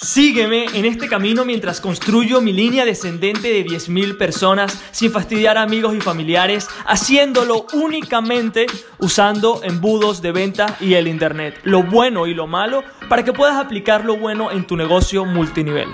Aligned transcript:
Sígueme 0.00 0.66
en 0.74 0.84
este 0.84 1.08
camino 1.08 1.44
mientras 1.44 1.80
construyo 1.80 2.40
mi 2.40 2.52
línea 2.52 2.84
descendente 2.84 3.48
de 3.48 3.66
10.000 3.66 4.16
personas 4.16 4.80
sin 4.92 5.10
fastidiar 5.10 5.58
a 5.58 5.62
amigos 5.62 5.92
y 5.96 6.00
familiares, 6.00 6.68
haciéndolo 6.86 7.66
únicamente 7.72 8.66
usando 9.00 9.60
embudos 9.64 10.22
de 10.22 10.30
venta 10.30 10.76
y 10.78 10.94
el 10.94 11.08
Internet, 11.08 11.58
lo 11.64 11.82
bueno 11.82 12.28
y 12.28 12.34
lo 12.34 12.46
malo, 12.46 12.84
para 13.08 13.24
que 13.24 13.32
puedas 13.32 13.56
aplicar 13.56 14.04
lo 14.04 14.16
bueno 14.16 14.52
en 14.52 14.68
tu 14.68 14.76
negocio 14.76 15.24
multinivel. 15.24 15.88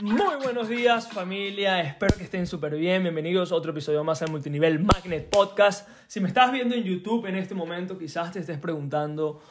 Muy 0.00 0.36
buenos 0.42 0.70
días 0.70 1.12
familia, 1.12 1.82
espero 1.82 2.16
que 2.16 2.24
estén 2.24 2.46
súper 2.46 2.76
bien, 2.76 3.02
bienvenidos 3.02 3.52
a 3.52 3.56
otro 3.56 3.72
episodio 3.72 4.02
más 4.02 4.22
al 4.22 4.30
Multinivel 4.30 4.78
Magnet 4.78 5.28
Podcast. 5.28 5.86
Si 6.06 6.18
me 6.20 6.28
estás 6.28 6.50
viendo 6.50 6.74
en 6.74 6.82
YouTube 6.82 7.26
en 7.26 7.36
este 7.36 7.54
momento, 7.54 7.98
quizás 7.98 8.32
te 8.32 8.38
estés 8.38 8.56
preguntando 8.56 9.42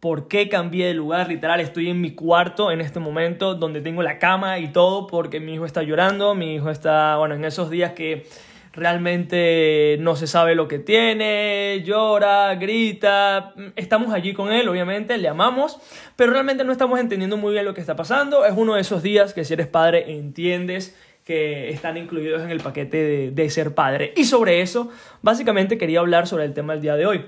por 0.00 0.28
qué 0.28 0.48
cambié 0.48 0.86
de 0.86 0.94
lugar, 0.94 1.28
literal, 1.28 1.60
estoy 1.60 1.90
en 1.90 2.00
mi 2.00 2.12
cuarto 2.12 2.72
en 2.72 2.80
este 2.80 2.98
momento 3.00 3.54
donde 3.54 3.82
tengo 3.82 4.02
la 4.02 4.18
cama 4.18 4.58
y 4.58 4.68
todo 4.68 5.06
porque 5.06 5.40
mi 5.40 5.54
hijo 5.54 5.66
está 5.66 5.82
llorando, 5.82 6.34
mi 6.34 6.54
hijo 6.54 6.70
está, 6.70 7.18
bueno, 7.18 7.34
en 7.34 7.44
esos 7.44 7.68
días 7.68 7.92
que 7.92 8.26
realmente 8.72 9.98
no 10.00 10.16
se 10.16 10.26
sabe 10.26 10.54
lo 10.54 10.68
que 10.68 10.78
tiene, 10.78 11.82
llora, 11.84 12.54
grita, 12.54 13.52
estamos 13.76 14.14
allí 14.14 14.32
con 14.32 14.50
él, 14.50 14.68
obviamente, 14.70 15.18
le 15.18 15.28
amamos, 15.28 15.78
pero 16.16 16.32
realmente 16.32 16.64
no 16.64 16.72
estamos 16.72 16.98
entendiendo 16.98 17.36
muy 17.36 17.52
bien 17.52 17.66
lo 17.66 17.74
que 17.74 17.82
está 17.82 17.94
pasando, 17.94 18.46
es 18.46 18.54
uno 18.56 18.76
de 18.76 18.80
esos 18.80 19.02
días 19.02 19.34
que 19.34 19.44
si 19.44 19.52
eres 19.52 19.66
padre 19.66 20.12
entiendes 20.12 20.96
que 21.24 21.68
están 21.68 21.98
incluidos 21.98 22.40
en 22.42 22.50
el 22.50 22.60
paquete 22.60 22.96
de, 22.96 23.30
de 23.32 23.50
ser 23.50 23.74
padre. 23.74 24.14
Y 24.16 24.24
sobre 24.24 24.62
eso, 24.62 24.88
básicamente 25.20 25.76
quería 25.76 26.00
hablar 26.00 26.26
sobre 26.26 26.44
el 26.44 26.54
tema 26.54 26.72
del 26.72 26.82
día 26.82 26.96
de 26.96 27.06
hoy 27.06 27.24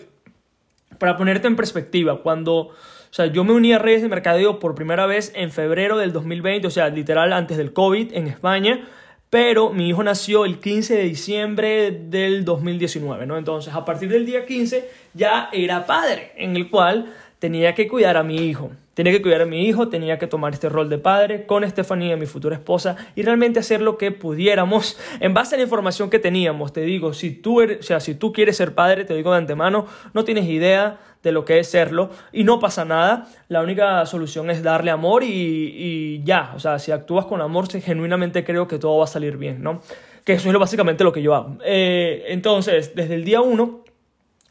para 1.02 1.16
ponerte 1.16 1.48
en 1.48 1.56
perspectiva, 1.56 2.22
cuando, 2.22 2.54
o 2.54 2.74
sea, 3.10 3.26
yo 3.26 3.42
me 3.42 3.52
uní 3.52 3.72
a 3.72 3.80
redes 3.80 4.02
de 4.02 4.08
mercadeo 4.08 4.60
por 4.60 4.76
primera 4.76 5.04
vez 5.04 5.32
en 5.34 5.50
febrero 5.50 5.98
del 5.98 6.12
2020, 6.12 6.68
o 6.68 6.70
sea, 6.70 6.90
literal 6.90 7.32
antes 7.32 7.56
del 7.56 7.72
COVID 7.72 8.14
en 8.14 8.28
España, 8.28 8.88
pero 9.28 9.72
mi 9.72 9.88
hijo 9.88 10.04
nació 10.04 10.44
el 10.44 10.60
15 10.60 10.94
de 10.94 11.02
diciembre 11.02 11.90
del 11.90 12.44
2019, 12.44 13.26
¿no? 13.26 13.36
Entonces, 13.36 13.74
a 13.74 13.84
partir 13.84 14.10
del 14.10 14.24
día 14.24 14.46
15 14.46 14.88
ya 15.12 15.48
era 15.52 15.86
padre, 15.86 16.34
en 16.36 16.54
el 16.54 16.70
cual 16.70 17.12
tenía 17.40 17.74
que 17.74 17.88
cuidar 17.88 18.16
a 18.16 18.22
mi 18.22 18.36
hijo. 18.36 18.70
Tenía 18.94 19.12
que 19.12 19.22
cuidar 19.22 19.40
a 19.40 19.46
mi 19.46 19.66
hijo, 19.66 19.88
tenía 19.88 20.18
que 20.18 20.26
tomar 20.26 20.52
este 20.52 20.68
rol 20.68 20.90
de 20.90 20.98
padre 20.98 21.46
con 21.46 21.64
Estefanía, 21.64 22.16
mi 22.18 22.26
futura 22.26 22.56
esposa, 22.56 22.96
y 23.16 23.22
realmente 23.22 23.58
hacer 23.58 23.80
lo 23.80 23.96
que 23.96 24.12
pudiéramos 24.12 24.98
en 25.20 25.32
base 25.32 25.54
a 25.54 25.58
la 25.58 25.64
información 25.64 26.10
que 26.10 26.18
teníamos. 26.18 26.74
Te 26.74 26.82
digo, 26.82 27.14
si 27.14 27.30
tú, 27.30 27.62
eres, 27.62 27.80
o 27.80 27.82
sea, 27.82 28.00
si 28.00 28.14
tú 28.14 28.34
quieres 28.34 28.58
ser 28.58 28.74
padre, 28.74 29.06
te 29.06 29.14
digo 29.14 29.32
de 29.32 29.38
antemano, 29.38 29.86
no 30.12 30.24
tienes 30.24 30.44
idea 30.44 30.98
de 31.22 31.32
lo 31.32 31.44
que 31.46 31.58
es 31.58 31.68
serlo 31.68 32.10
y 32.32 32.44
no 32.44 32.60
pasa 32.60 32.84
nada. 32.84 33.28
La 33.48 33.62
única 33.62 34.04
solución 34.04 34.50
es 34.50 34.62
darle 34.62 34.90
amor 34.90 35.22
y, 35.24 36.22
ya. 36.24 36.52
O 36.54 36.58
sea, 36.58 36.78
si 36.78 36.92
actúas 36.92 37.24
con 37.24 37.40
amor, 37.40 37.68
genuinamente 37.80 38.44
creo 38.44 38.68
que 38.68 38.78
todo 38.78 38.98
va 38.98 39.04
a 39.04 39.08
salir 39.08 39.38
bien, 39.38 39.62
¿no? 39.62 39.80
Que 40.24 40.34
eso 40.34 40.50
es 40.50 40.58
básicamente 40.58 41.02
lo 41.02 41.12
que 41.12 41.22
yo 41.22 41.34
hago. 41.34 41.56
Eh, 41.64 42.24
entonces, 42.28 42.94
desde 42.94 43.14
el 43.14 43.24
día 43.24 43.40
uno, 43.40 43.84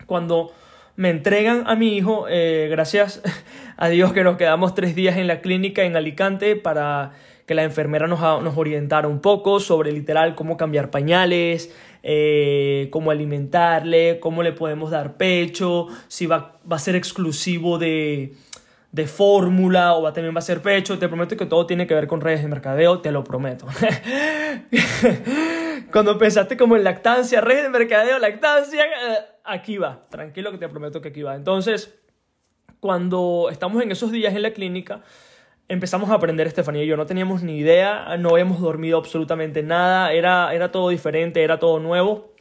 cuando 0.07 0.51
me 0.95 1.09
entregan 1.09 1.63
a 1.67 1.75
mi 1.75 1.95
hijo, 1.95 2.25
eh, 2.29 2.67
gracias 2.69 3.21
a 3.81 3.89
Dios 3.89 4.13
que 4.13 4.23
nos 4.23 4.37
quedamos 4.37 4.75
tres 4.75 4.93
días 4.93 5.17
en 5.17 5.25
la 5.25 5.41
clínica 5.41 5.81
en 5.81 5.95
Alicante 5.95 6.55
para 6.55 7.13
que 7.47 7.55
la 7.55 7.63
enfermera 7.63 8.05
nos, 8.05 8.19
nos 8.19 8.55
orientara 8.55 9.07
un 9.07 9.21
poco 9.21 9.59
sobre 9.59 9.91
literal 9.91 10.35
cómo 10.35 10.55
cambiar 10.55 10.91
pañales, 10.91 11.75
eh, 12.03 12.89
cómo 12.91 13.09
alimentarle, 13.09 14.19
cómo 14.19 14.43
le 14.43 14.51
podemos 14.51 14.91
dar 14.91 15.17
pecho, 15.17 15.87
si 16.09 16.27
va, 16.27 16.59
va 16.71 16.75
a 16.75 16.79
ser 16.79 16.95
exclusivo 16.95 17.79
de, 17.79 18.35
de 18.91 19.07
fórmula 19.07 19.95
o 19.95 20.03
va, 20.03 20.13
también 20.13 20.35
va 20.35 20.39
a 20.39 20.43
ser 20.43 20.61
pecho. 20.61 20.99
Te 20.99 21.07
prometo 21.07 21.35
que 21.35 21.47
todo 21.47 21.65
tiene 21.65 21.87
que 21.87 21.95
ver 21.95 22.05
con 22.05 22.21
redes 22.21 22.43
de 22.43 22.49
mercadeo, 22.49 22.99
te 22.99 23.11
lo 23.11 23.23
prometo. 23.23 23.65
Cuando 25.91 26.19
pensaste 26.19 26.55
como 26.55 26.75
en 26.75 26.83
lactancia, 26.83 27.41
redes 27.41 27.63
de 27.63 27.69
mercadeo, 27.69 28.19
lactancia, 28.19 28.85
eh, 28.85 29.17
aquí 29.43 29.77
va. 29.77 30.05
Tranquilo 30.11 30.51
que 30.51 30.59
te 30.59 30.69
prometo 30.69 31.01
que 31.01 31.09
aquí 31.09 31.23
va. 31.23 31.33
Entonces, 31.33 31.95
cuando 32.81 33.47
estamos 33.49 33.81
en 33.81 33.91
esos 33.91 34.11
días 34.11 34.35
en 34.35 34.41
la 34.41 34.51
clínica, 34.51 35.03
empezamos 35.69 36.09
a 36.09 36.15
aprender 36.15 36.47
Estefanía 36.47 36.83
y 36.83 36.87
yo. 36.87 36.97
No 36.97 37.05
teníamos 37.05 37.43
ni 37.43 37.57
idea, 37.57 38.17
no 38.17 38.31
habíamos 38.31 38.59
dormido 38.59 38.97
absolutamente 38.97 39.63
nada, 39.63 40.11
era, 40.11 40.53
era 40.53 40.71
todo 40.71 40.89
diferente, 40.89 41.41
era 41.43 41.59
todo 41.59 41.79
nuevo. 41.79 42.33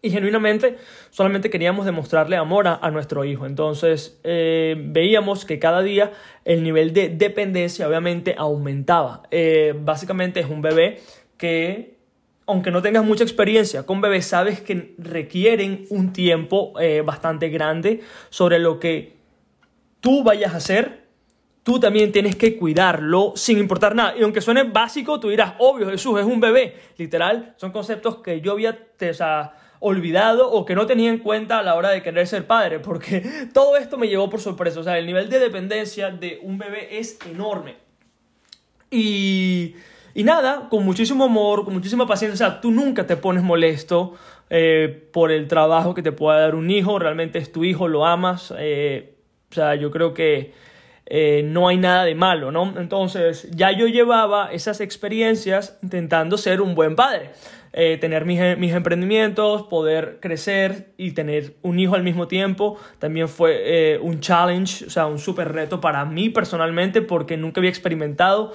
Y 0.00 0.10
genuinamente 0.10 0.76
solamente 1.10 1.48
queríamos 1.48 1.86
demostrarle 1.86 2.36
amor 2.36 2.68
a, 2.68 2.90
nuestro 2.90 3.24
hijo. 3.24 3.46
Entonces 3.46 4.20
eh, 4.22 4.76
veíamos 4.78 5.46
que 5.46 5.58
cada 5.58 5.82
día 5.82 6.12
el 6.44 6.62
nivel 6.62 6.92
de 6.92 7.08
dependencia 7.08 7.88
obviamente 7.88 8.34
aumentaba. 8.36 9.22
Eh, 9.30 9.74
básicamente 9.76 10.40
es 10.40 10.46
un 10.46 10.60
bebé 10.60 11.00
que 11.38 11.94
aunque 12.46 12.70
no 12.70 12.82
tengas 12.82 13.04
mucha 13.04 13.24
experiencia 13.24 13.84
con 13.84 14.02
bebés, 14.02 14.26
sabes 14.26 14.60
que 14.60 14.94
requieren 14.98 15.86
un 15.88 16.12
tiempo 16.12 16.78
eh, 16.78 17.00
bastante 17.00 17.48
grande 17.48 18.02
sobre 18.28 18.58
lo 18.58 18.78
que 18.78 19.13
tú 20.04 20.22
vayas 20.22 20.52
a 20.52 20.58
hacer. 20.58 21.02
Tú 21.62 21.80
también 21.80 22.12
tienes 22.12 22.36
que 22.36 22.58
cuidarlo 22.58 23.32
sin 23.36 23.56
importar 23.56 23.94
nada. 23.94 24.14
Y 24.18 24.22
aunque 24.22 24.42
suene 24.42 24.64
básico, 24.64 25.18
tú 25.18 25.30
dirás, 25.30 25.54
obvio, 25.58 25.88
Jesús 25.88 26.20
es 26.20 26.26
un 26.26 26.40
bebé. 26.40 26.76
Literal, 26.98 27.54
son 27.56 27.72
conceptos 27.72 28.18
que 28.18 28.42
yo 28.42 28.52
había 28.52 28.78
olvidado 29.80 30.50
o 30.50 30.66
que 30.66 30.74
no 30.74 30.84
tenía 30.84 31.08
en 31.08 31.16
cuenta 31.16 31.58
a 31.58 31.62
la 31.62 31.74
hora 31.74 31.88
de 31.88 32.02
querer 32.02 32.26
ser 32.26 32.46
padre. 32.46 32.80
Porque 32.80 33.48
todo 33.54 33.78
esto 33.78 33.96
me 33.96 34.06
llevó 34.06 34.28
por 34.28 34.42
sorpresa. 34.42 34.80
O 34.80 34.82
sea, 34.82 34.98
el 34.98 35.06
nivel 35.06 35.30
de 35.30 35.38
dependencia 35.38 36.10
de 36.10 36.38
un 36.42 36.58
bebé 36.58 36.98
es 36.98 37.18
enorme. 37.26 37.76
Y 38.90 39.74
nada, 40.16 40.68
con 40.68 40.84
muchísimo 40.84 41.24
amor, 41.24 41.64
con 41.64 41.72
muchísima 41.72 42.06
paciencia, 42.06 42.46
o 42.46 42.60
tú 42.60 42.70
nunca 42.70 43.06
te 43.06 43.16
pones 43.16 43.42
molesto 43.42 44.12
eh, 44.50 45.08
por 45.12 45.32
el 45.32 45.48
trabajo 45.48 45.94
que 45.94 46.02
te 46.02 46.12
pueda 46.12 46.40
dar 46.40 46.54
un 46.54 46.70
hijo, 46.70 46.98
realmente 46.98 47.38
es 47.38 47.50
tu 47.50 47.64
hijo, 47.64 47.88
lo 47.88 48.04
amas, 48.04 48.52
eh, 48.58 49.13
o 49.54 49.60
sea, 49.62 49.76
yo 49.76 49.92
creo 49.92 50.12
que 50.12 50.52
eh, 51.06 51.42
no 51.44 51.68
hay 51.68 51.76
nada 51.76 52.04
de 52.04 52.16
malo, 52.16 52.50
¿no? 52.50 52.74
Entonces, 52.76 53.48
ya 53.52 53.70
yo 53.70 53.86
llevaba 53.86 54.50
esas 54.52 54.80
experiencias 54.80 55.78
intentando 55.80 56.36
ser 56.36 56.60
un 56.60 56.74
buen 56.74 56.96
padre. 56.96 57.30
tener 58.00 58.24
mis, 58.24 58.40
mis, 58.58 58.72
emprendimientos, 58.72 59.62
poder 59.64 60.18
crecer 60.20 60.92
y 60.96 61.12
tener 61.12 61.54
un 61.62 61.78
hijo 61.78 61.94
al 61.94 62.02
mismo 62.02 62.26
tiempo, 62.26 62.78
también 62.98 63.28
fue 63.28 63.98
un 64.00 64.20
challenge, 64.20 64.86
o 64.86 64.90
sea, 64.90 65.06
un 65.06 65.18
súper 65.18 65.52
reto 65.52 65.80
para 65.80 66.04
mí 66.04 66.30
personalmente 66.30 67.02
porque 67.02 67.36
nunca 67.36 67.60
había 67.60 67.70
experimentado 67.70 68.52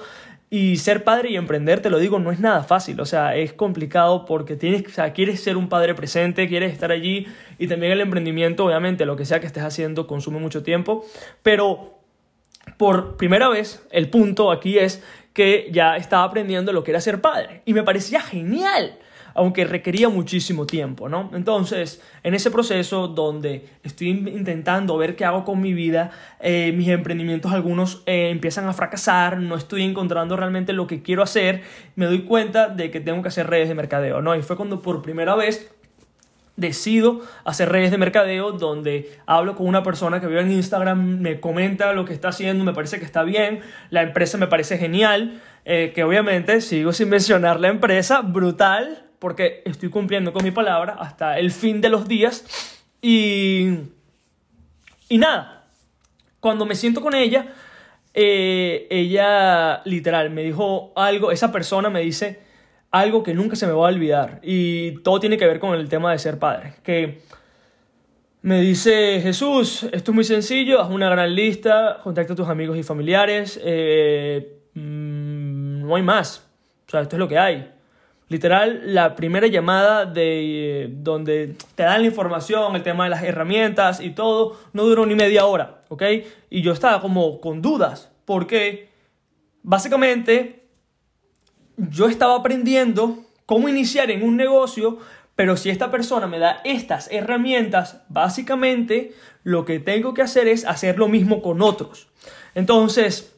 y 0.52 0.78
ser 0.78 1.04
padre 1.04 1.30
y 1.30 1.36
emprender, 1.36 1.80
te 1.80 1.90
lo 1.90 1.98
digo, 1.98 2.18
no 2.18 2.32
es 2.32 2.40
nada 2.40 2.64
fácil, 2.64 3.00
o 3.00 3.06
sea, 3.06 3.36
es 3.36 3.52
complicado 3.52 4.24
porque 4.24 4.56
tienes, 4.56 4.84
o 4.84 4.90
sea, 4.90 5.12
quieres 5.12 5.40
ser 5.40 5.56
un 5.56 5.68
padre 5.68 5.94
presente, 5.94 6.48
quieres 6.48 6.72
estar 6.72 6.90
allí 6.90 7.28
y 7.58 7.68
también 7.68 7.92
el 7.92 8.00
emprendimiento, 8.00 8.64
obviamente, 8.66 9.06
lo 9.06 9.14
que 9.14 9.24
sea 9.24 9.38
que 9.38 9.46
estés 9.46 9.62
haciendo 9.62 10.08
consume 10.08 10.40
mucho 10.40 10.64
tiempo, 10.64 11.04
pero 11.44 12.00
por 12.76 13.16
primera 13.16 13.48
vez 13.48 13.86
el 13.92 14.10
punto 14.10 14.50
aquí 14.50 14.78
es 14.78 15.02
que 15.32 15.68
ya 15.70 15.96
estaba 15.96 16.24
aprendiendo 16.24 16.72
lo 16.72 16.82
que 16.82 16.90
era 16.90 17.00
ser 17.00 17.20
padre. 17.20 17.62
Y 17.64 17.72
me 17.72 17.84
parecía 17.84 18.20
genial 18.20 18.98
aunque 19.40 19.64
requería 19.64 20.10
muchísimo 20.10 20.66
tiempo, 20.66 21.08
¿no? 21.08 21.30
Entonces, 21.32 22.02
en 22.22 22.34
ese 22.34 22.50
proceso 22.50 23.08
donde 23.08 23.70
estoy 23.82 24.10
intentando 24.10 24.98
ver 24.98 25.16
qué 25.16 25.24
hago 25.24 25.46
con 25.46 25.62
mi 25.62 25.72
vida, 25.72 26.10
eh, 26.40 26.74
mis 26.76 26.88
emprendimientos 26.88 27.50
algunos 27.50 28.02
eh, 28.04 28.28
empiezan 28.28 28.68
a 28.68 28.74
fracasar, 28.74 29.38
no 29.38 29.56
estoy 29.56 29.84
encontrando 29.84 30.36
realmente 30.36 30.74
lo 30.74 30.86
que 30.86 31.00
quiero 31.00 31.22
hacer, 31.22 31.62
me 31.96 32.04
doy 32.04 32.24
cuenta 32.24 32.68
de 32.68 32.90
que 32.90 33.00
tengo 33.00 33.22
que 33.22 33.28
hacer 33.28 33.48
redes 33.48 33.70
de 33.70 33.74
mercadeo, 33.74 34.20
¿no? 34.20 34.36
Y 34.36 34.42
fue 34.42 34.56
cuando 34.56 34.82
por 34.82 35.00
primera 35.00 35.34
vez 35.34 35.72
decido 36.56 37.22
hacer 37.44 37.70
redes 37.70 37.90
de 37.90 37.96
mercadeo 37.96 38.52
donde 38.52 39.10
hablo 39.24 39.56
con 39.56 39.66
una 39.66 39.82
persona 39.82 40.20
que 40.20 40.26
vive 40.26 40.42
en 40.42 40.52
Instagram, 40.52 41.18
me 41.18 41.40
comenta 41.40 41.94
lo 41.94 42.04
que 42.04 42.12
está 42.12 42.28
haciendo, 42.28 42.62
me 42.62 42.74
parece 42.74 42.98
que 42.98 43.06
está 43.06 43.22
bien, 43.22 43.60
la 43.88 44.02
empresa 44.02 44.36
me 44.36 44.48
parece 44.48 44.76
genial, 44.76 45.40
eh, 45.64 45.92
que 45.94 46.04
obviamente 46.04 46.60
sigo 46.60 46.92
sin 46.92 47.08
mencionar 47.16 47.58
la 47.58 47.68
empresa, 47.68 48.20
brutal, 48.20 49.06
porque 49.20 49.62
estoy 49.64 49.90
cumpliendo 49.90 50.32
con 50.32 50.42
mi 50.42 50.50
palabra 50.50 50.96
hasta 50.98 51.38
el 51.38 51.52
fin 51.52 51.80
de 51.80 51.90
los 51.90 52.08
días. 52.08 52.44
Y, 53.00 53.68
y 55.08 55.18
nada, 55.18 55.68
cuando 56.40 56.66
me 56.66 56.74
siento 56.74 57.00
con 57.00 57.14
ella, 57.14 57.46
eh, 58.14 58.88
ella 58.90 59.82
literal 59.84 60.30
me 60.30 60.42
dijo 60.42 60.92
algo, 60.96 61.30
esa 61.30 61.52
persona 61.52 61.90
me 61.90 62.00
dice 62.00 62.40
algo 62.90 63.22
que 63.22 63.34
nunca 63.34 63.56
se 63.56 63.66
me 63.66 63.72
va 63.72 63.86
a 63.86 63.92
olvidar. 63.92 64.40
Y 64.42 65.02
todo 65.02 65.20
tiene 65.20 65.36
que 65.36 65.46
ver 65.46 65.60
con 65.60 65.74
el 65.78 65.88
tema 65.88 66.12
de 66.12 66.18
ser 66.18 66.38
padre. 66.38 66.74
Que 66.82 67.20
me 68.42 68.60
dice, 68.62 69.20
Jesús, 69.22 69.84
esto 69.92 70.12
es 70.12 70.14
muy 70.14 70.24
sencillo, 70.24 70.80
haz 70.80 70.90
una 70.90 71.10
gran 71.10 71.34
lista, 71.34 72.00
contacta 72.02 72.32
a 72.32 72.36
tus 72.36 72.48
amigos 72.48 72.78
y 72.78 72.82
familiares, 72.82 73.60
eh, 73.62 74.60
mm, 74.72 75.86
no 75.86 75.94
hay 75.94 76.02
más. 76.02 76.48
O 76.86 76.90
sea, 76.90 77.02
esto 77.02 77.16
es 77.16 77.20
lo 77.20 77.28
que 77.28 77.38
hay. 77.38 77.70
Literal, 78.30 78.82
la 78.84 79.16
primera 79.16 79.48
llamada 79.48 80.06
de 80.06 80.88
donde 80.88 81.56
te 81.74 81.82
dan 81.82 82.02
la 82.02 82.06
información, 82.06 82.76
el 82.76 82.84
tema 82.84 83.02
de 83.02 83.10
las 83.10 83.24
herramientas 83.24 84.00
y 84.00 84.10
todo, 84.10 84.56
no 84.72 84.84
duró 84.84 85.04
ni 85.04 85.16
media 85.16 85.46
hora, 85.46 85.82
¿ok? 85.88 86.04
Y 86.48 86.62
yo 86.62 86.72
estaba 86.72 87.00
como 87.00 87.40
con 87.40 87.60
dudas, 87.60 88.12
porque 88.26 88.88
básicamente 89.64 90.62
yo 91.76 92.08
estaba 92.08 92.36
aprendiendo 92.36 93.18
cómo 93.46 93.68
iniciar 93.68 94.12
en 94.12 94.22
un 94.22 94.36
negocio, 94.36 94.98
pero 95.34 95.56
si 95.56 95.68
esta 95.68 95.90
persona 95.90 96.28
me 96.28 96.38
da 96.38 96.60
estas 96.64 97.08
herramientas, 97.10 98.02
básicamente 98.08 99.12
lo 99.42 99.64
que 99.64 99.80
tengo 99.80 100.14
que 100.14 100.22
hacer 100.22 100.46
es 100.46 100.64
hacer 100.64 101.00
lo 101.00 101.08
mismo 101.08 101.42
con 101.42 101.62
otros. 101.62 102.06
Entonces, 102.54 103.34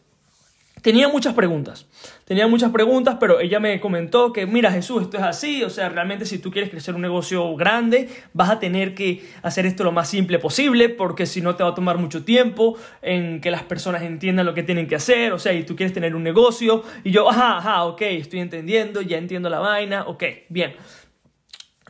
tenía 0.83 1.09
muchas 1.09 1.33
preguntas. 1.33 1.87
Tenía 2.33 2.47
muchas 2.47 2.71
preguntas, 2.71 3.19
pero 3.21 3.41
ella 3.41 3.61
me 3.61 3.79
comentó 3.79 4.33
que, 4.33 4.47
mira 4.47 4.73
Jesús, 4.73 5.03
esto 5.03 5.19
es 5.19 5.23
así, 5.23 5.63
o 5.65 5.69
sea, 5.69 5.91
realmente 5.91 6.25
si 6.25 6.39
tú 6.39 6.51
quieres 6.51 6.71
crecer 6.71 6.95
un 6.95 7.03
negocio 7.03 7.55
grande, 7.57 8.09
vas 8.33 8.49
a 8.49 8.59
tener 8.59 8.95
que 8.95 9.23
hacer 9.43 9.67
esto 9.67 9.85
lo 9.85 9.93
más 9.93 10.09
simple 10.09 10.39
posible, 10.39 10.89
porque 10.89 11.27
si 11.27 11.43
no 11.43 11.57
te 11.57 11.63
va 11.63 11.69
a 11.69 11.75
tomar 11.75 11.99
mucho 11.99 12.25
tiempo 12.25 12.79
en 13.03 13.43
que 13.43 13.51
las 13.51 13.65
personas 13.65 14.01
entiendan 14.01 14.47
lo 14.47 14.55
que 14.55 14.63
tienen 14.63 14.87
que 14.87 14.95
hacer, 14.95 15.35
o 15.35 15.39
sea, 15.39 15.53
y 15.53 15.65
tú 15.65 15.77
quieres 15.77 15.93
tener 15.93 16.17
un 16.17 16.23
negocio, 16.23 16.83
y 17.05 17.11
yo, 17.11 17.29
ajá, 17.29 17.59
ajá, 17.59 17.85
ok, 17.85 18.01
estoy 18.01 18.41
entendiendo, 18.41 19.03
ya 19.03 19.19
entiendo 19.19 19.51
la 19.51 19.59
vaina, 19.59 20.05
ok, 20.07 20.25
bien. 20.49 20.73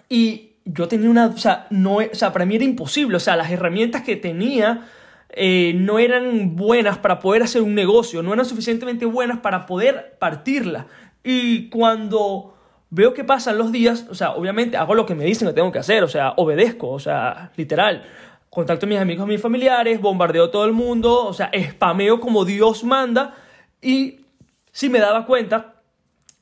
Y 0.08 0.56
yo 0.64 0.88
tenía 0.88 1.08
una, 1.08 1.26
o 1.26 1.38
sea, 1.38 1.68
no, 1.70 1.98
o 1.98 2.14
sea, 2.14 2.32
para 2.32 2.46
mí 2.46 2.56
era 2.56 2.64
imposible, 2.64 3.16
o 3.16 3.20
sea, 3.20 3.36
las 3.36 3.48
herramientas 3.48 4.02
que 4.02 4.16
tenía 4.16 4.88
eh, 5.34 5.72
no 5.74 5.98
eran 5.98 6.56
buenas 6.56 6.98
para 6.98 7.18
poder 7.18 7.42
hacer 7.42 7.62
un 7.62 7.74
negocio, 7.74 8.22
no 8.22 8.32
eran 8.32 8.44
suficientemente 8.44 9.06
buenas 9.06 9.38
para 9.38 9.66
poder 9.66 10.16
partirla. 10.18 10.86
Y 11.24 11.70
cuando 11.70 12.54
veo 12.90 13.14
que 13.14 13.24
pasan 13.24 13.56
los 13.56 13.72
días, 13.72 14.06
o 14.10 14.14
sea, 14.14 14.32
obviamente 14.32 14.76
hago 14.76 14.94
lo 14.94 15.06
que 15.06 15.14
me 15.14 15.24
dicen 15.24 15.48
que 15.48 15.54
tengo 15.54 15.72
que 15.72 15.78
hacer, 15.78 16.04
o 16.04 16.08
sea, 16.08 16.34
obedezco, 16.36 16.90
o 16.90 16.98
sea, 16.98 17.50
literal. 17.56 18.04
Contacto 18.50 18.84
a 18.84 18.88
mis 18.88 18.98
amigos, 18.98 19.24
a 19.24 19.26
mis 19.26 19.40
familiares, 19.40 20.00
bombardeo 20.00 20.44
a 20.44 20.50
todo 20.50 20.66
el 20.66 20.72
mundo, 20.72 21.26
o 21.26 21.32
sea, 21.32 21.50
spameo 21.54 22.20
como 22.20 22.44
Dios 22.44 22.84
manda. 22.84 23.34
Y 23.80 24.26
si 24.70 24.90
me 24.90 24.98
daba 24.98 25.24
cuenta 25.24 25.76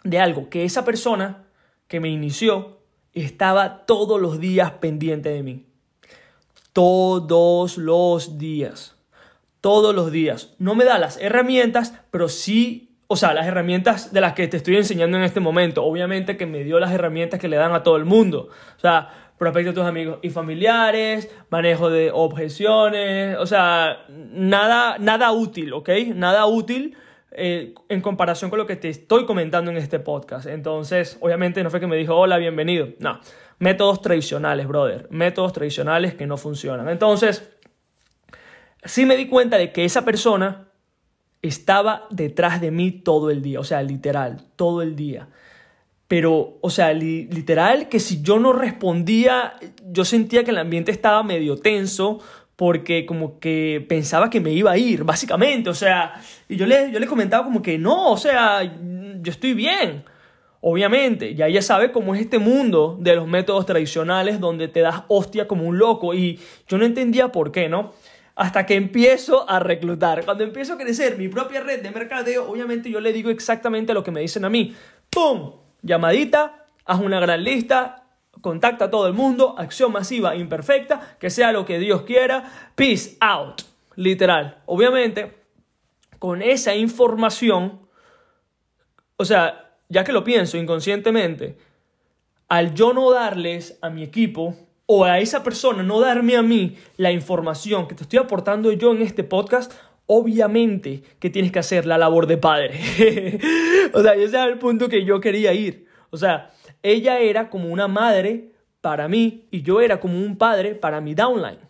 de 0.02 0.18
algo, 0.18 0.48
que 0.48 0.64
esa 0.64 0.84
persona 0.84 1.44
que 1.86 2.00
me 2.00 2.08
inició 2.08 2.80
estaba 3.12 3.86
todos 3.86 4.20
los 4.20 4.40
días 4.40 4.72
pendiente 4.72 5.28
de 5.28 5.42
mí 5.44 5.69
todos 6.72 7.78
los 7.78 8.38
días. 8.38 8.96
Todos 9.60 9.94
los 9.94 10.10
días. 10.10 10.54
No 10.58 10.74
me 10.74 10.84
da 10.84 10.98
las 10.98 11.18
herramientas, 11.20 11.94
pero 12.10 12.28
sí, 12.28 12.96
o 13.06 13.16
sea, 13.16 13.34
las 13.34 13.46
herramientas 13.46 14.12
de 14.12 14.20
las 14.20 14.34
que 14.34 14.48
te 14.48 14.56
estoy 14.56 14.76
enseñando 14.76 15.18
en 15.18 15.24
este 15.24 15.40
momento. 15.40 15.84
Obviamente 15.84 16.36
que 16.36 16.46
me 16.46 16.64
dio 16.64 16.78
las 16.80 16.92
herramientas 16.92 17.40
que 17.40 17.48
le 17.48 17.56
dan 17.56 17.74
a 17.74 17.82
todo 17.82 17.96
el 17.96 18.04
mundo. 18.04 18.48
O 18.76 18.80
sea, 18.80 19.32
prospecto 19.40 19.70
a 19.70 19.74
tus 19.74 19.84
amigos 19.84 20.18
y 20.22 20.30
familiares, 20.30 21.34
manejo 21.48 21.88
de 21.88 22.10
objeciones, 22.12 23.38
o 23.38 23.46
sea, 23.46 24.04
nada, 24.08 24.98
nada 24.98 25.32
útil, 25.32 25.72
¿ok? 25.72 25.88
Nada 26.14 26.44
útil 26.44 26.94
eh, 27.32 27.74
en 27.88 28.00
comparación 28.02 28.50
con 28.50 28.58
lo 28.58 28.66
que 28.66 28.76
te 28.76 28.90
estoy 28.90 29.24
comentando 29.24 29.70
en 29.70 29.78
este 29.78 29.98
podcast. 29.98 30.46
Entonces, 30.46 31.16
obviamente 31.20 31.62
no 31.62 31.70
fue 31.70 31.80
que 31.80 31.86
me 31.86 31.96
dijo, 31.96 32.16
hola, 32.16 32.36
bienvenido. 32.36 32.88
No, 32.98 33.18
métodos 33.60 34.02
tradicionales, 34.02 34.66
brother. 34.66 35.06
Métodos 35.10 35.52
tradicionales 35.52 36.14
que 36.14 36.26
no 36.26 36.36
funcionan. 36.36 36.88
Entonces, 36.88 37.48
sí 38.84 39.06
me 39.06 39.16
di 39.16 39.28
cuenta 39.28 39.56
de 39.56 39.70
que 39.70 39.84
esa 39.84 40.04
persona 40.04 40.66
estaba 41.42 42.06
detrás 42.10 42.60
de 42.60 42.72
mí 42.72 42.90
todo 42.90 43.30
el 43.30 43.42
día. 43.42 43.60
O 43.60 43.64
sea, 43.64 43.82
literal, 43.82 44.44
todo 44.56 44.82
el 44.82 44.96
día. 44.96 45.28
Pero, 46.08 46.58
o 46.60 46.70
sea, 46.70 46.92
literal 46.92 47.88
que 47.88 48.00
si 48.00 48.22
yo 48.22 48.40
no 48.40 48.52
respondía, 48.52 49.54
yo 49.92 50.04
sentía 50.04 50.42
que 50.42 50.50
el 50.50 50.58
ambiente 50.58 50.90
estaba 50.90 51.22
medio 51.22 51.56
tenso 51.56 52.18
porque 52.56 53.06
como 53.06 53.38
que 53.38 53.84
pensaba 53.88 54.28
que 54.28 54.40
me 54.40 54.52
iba 54.52 54.72
a 54.72 54.76
ir, 54.76 55.04
básicamente, 55.04 55.70
o 55.70 55.74
sea, 55.74 56.20
y 56.46 56.56
yo 56.56 56.66
le, 56.66 56.90
yo 56.92 56.98
le 56.98 57.06
comentaba 57.06 57.42
como 57.42 57.62
que 57.62 57.78
no, 57.78 58.10
o 58.10 58.16
sea, 58.18 58.62
yo 58.62 59.32
estoy 59.32 59.54
bien. 59.54 60.04
Obviamente, 60.62 61.34
ya 61.34 61.46
ella 61.46 61.62
sabe 61.62 61.90
cómo 61.90 62.14
es 62.14 62.20
este 62.20 62.38
mundo 62.38 62.98
de 63.00 63.16
los 63.16 63.26
métodos 63.26 63.64
tradicionales 63.64 64.40
donde 64.40 64.68
te 64.68 64.80
das 64.80 65.04
hostia 65.08 65.48
como 65.48 65.64
un 65.64 65.78
loco 65.78 66.12
y 66.12 66.38
yo 66.68 66.76
no 66.76 66.84
entendía 66.84 67.32
por 67.32 67.50
qué, 67.50 67.68
¿no? 67.68 67.92
Hasta 68.34 68.66
que 68.66 68.74
empiezo 68.74 69.48
a 69.48 69.58
reclutar. 69.58 70.24
Cuando 70.24 70.44
empiezo 70.44 70.74
a 70.74 70.78
crecer 70.78 71.16
mi 71.16 71.28
propia 71.28 71.60
red 71.60 71.82
de 71.82 71.90
mercadeo, 71.90 72.50
obviamente 72.50 72.90
yo 72.90 73.00
le 73.00 73.12
digo 73.12 73.30
exactamente 73.30 73.94
lo 73.94 74.04
que 74.04 74.10
me 74.10 74.20
dicen 74.20 74.44
a 74.44 74.50
mí. 74.50 74.74
¡Pum! 75.08 75.52
Llamadita, 75.82 76.66
haz 76.84 77.00
una 77.00 77.20
gran 77.20 77.42
lista, 77.42 78.04
contacta 78.42 78.86
a 78.86 78.90
todo 78.90 79.06
el 79.06 79.14
mundo, 79.14 79.54
acción 79.56 79.92
masiva 79.92 80.36
imperfecta, 80.36 81.16
que 81.18 81.30
sea 81.30 81.52
lo 81.52 81.64
que 81.64 81.78
Dios 81.78 82.02
quiera, 82.02 82.70
peace 82.74 83.16
out, 83.20 83.62
literal. 83.96 84.60
Obviamente, 84.66 85.38
con 86.18 86.42
esa 86.42 86.74
información, 86.74 87.80
o 89.16 89.24
sea, 89.24 89.69
ya 89.90 90.04
que 90.04 90.12
lo 90.12 90.24
pienso 90.24 90.56
inconscientemente, 90.56 91.56
al 92.48 92.74
yo 92.74 92.94
no 92.94 93.10
darles 93.10 93.78
a 93.82 93.90
mi 93.90 94.02
equipo 94.02 94.56
o 94.86 95.04
a 95.04 95.18
esa 95.18 95.42
persona 95.42 95.82
no 95.82 96.00
darme 96.00 96.36
a 96.36 96.42
mí 96.42 96.76
la 96.96 97.12
información 97.12 97.86
que 97.86 97.94
te 97.94 98.04
estoy 98.04 98.18
aportando 98.18 98.72
yo 98.72 98.92
en 98.92 99.02
este 99.02 99.22
podcast, 99.22 99.72
obviamente 100.06 101.02
que 101.18 101.30
tienes 101.30 101.52
que 101.52 101.58
hacer 101.58 101.86
la 101.86 101.98
labor 101.98 102.26
de 102.26 102.38
padre. 102.38 102.72
o 103.92 104.02
sea, 104.02 104.14
ese 104.14 104.36
era 104.36 104.46
el 104.46 104.58
punto 104.58 104.88
que 104.88 105.04
yo 105.04 105.20
quería 105.20 105.52
ir. 105.52 105.86
O 106.10 106.16
sea, 106.16 106.50
ella 106.82 107.20
era 107.20 107.50
como 107.50 107.68
una 107.68 107.86
madre 107.86 108.50
para 108.80 109.06
mí 109.06 109.46
y 109.50 109.62
yo 109.62 109.80
era 109.80 110.00
como 110.00 110.18
un 110.18 110.36
padre 110.36 110.74
para 110.74 111.00
mi 111.00 111.14
downline. 111.14 111.60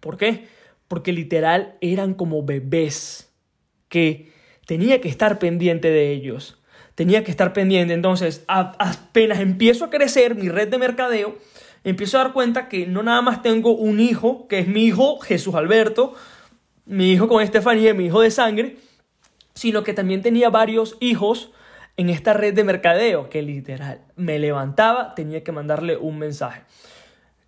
¿Por 0.00 0.16
qué? 0.16 0.46
Porque 0.88 1.12
literal 1.12 1.76
eran 1.80 2.14
como 2.14 2.42
bebés 2.42 3.32
que 3.88 4.32
tenía 4.66 5.00
que 5.00 5.08
estar 5.08 5.38
pendiente 5.38 5.90
de 5.90 6.10
ellos 6.12 6.58
tenía 6.94 7.24
que 7.24 7.30
estar 7.30 7.52
pendiente. 7.52 7.94
Entonces, 7.94 8.44
apenas 8.46 9.40
empiezo 9.40 9.86
a 9.86 9.90
crecer 9.90 10.34
mi 10.34 10.48
red 10.48 10.68
de 10.68 10.78
mercadeo, 10.78 11.36
empiezo 11.82 12.18
a 12.18 12.24
dar 12.24 12.32
cuenta 12.32 12.68
que 12.68 12.86
no 12.86 13.02
nada 13.02 13.22
más 13.22 13.42
tengo 13.42 13.74
un 13.74 14.00
hijo, 14.00 14.48
que 14.48 14.60
es 14.60 14.68
mi 14.68 14.84
hijo 14.84 15.18
Jesús 15.20 15.54
Alberto, 15.54 16.14
mi 16.86 17.12
hijo 17.12 17.28
con 17.28 17.42
Estefanía, 17.42 17.94
mi 17.94 18.06
hijo 18.06 18.20
de 18.20 18.30
sangre, 18.30 18.76
sino 19.54 19.82
que 19.84 19.94
también 19.94 20.22
tenía 20.22 20.50
varios 20.50 20.96
hijos 21.00 21.50
en 21.96 22.10
esta 22.10 22.32
red 22.32 22.54
de 22.54 22.64
mercadeo, 22.64 23.30
que 23.30 23.42
literal 23.42 24.00
me 24.16 24.38
levantaba, 24.38 25.14
tenía 25.14 25.44
que 25.44 25.52
mandarle 25.52 25.96
un 25.96 26.18
mensaje. 26.18 26.62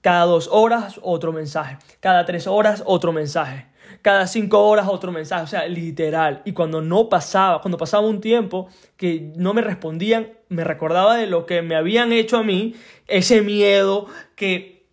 Cada 0.01 0.25
dos 0.25 0.49
horas, 0.53 1.01
otro 1.03 1.33
mensaje. 1.33 1.79
Cada 1.99 2.25
tres 2.25 2.47
horas, 2.47 2.85
otro 2.87 3.13
mensaje 3.13 3.67
cada 4.07 4.29
cinco 4.29 4.69
horas 4.69 4.87
otro 4.87 5.11
mensaje, 5.11 5.43
o 5.43 5.49
sea, 5.49 5.67
literal. 5.67 6.41
Y 6.45 6.53
cuando 6.53 6.81
no 6.81 7.09
pasaba, 7.09 7.61
cuando 7.61 7.77
pasaba 7.77 8.07
un 8.07 8.21
tiempo 8.21 8.69
que 8.97 9.33
no 9.35 9.53
me 9.53 9.63
respondían, 9.63 10.29
me 10.49 10.63
recordaba 10.63 11.17
de 11.17 11.27
lo 11.27 11.45
que 11.45 11.61
me 11.61 11.75
habían 11.75 12.13
hecho 12.13 12.37
a 12.37 12.45
mí, 12.45 12.77
ese 13.09 13.43
miedo 13.43 14.07
que, 14.37 14.87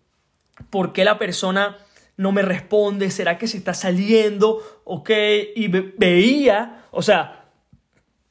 ¿por 0.71 0.93
qué 0.93 1.05
la 1.05 1.19
persona 1.19 1.77
no 2.17 2.31
me 2.31 2.41
responde? 2.41 3.11
¿Será 3.11 3.37
que 3.37 3.45
se 3.45 3.57
está 3.57 3.75
saliendo? 3.75 4.63
¿Ok? 4.83 5.11
Y 5.55 5.67
veía, 5.67 6.87
o 6.89 7.03
sea, 7.03 7.51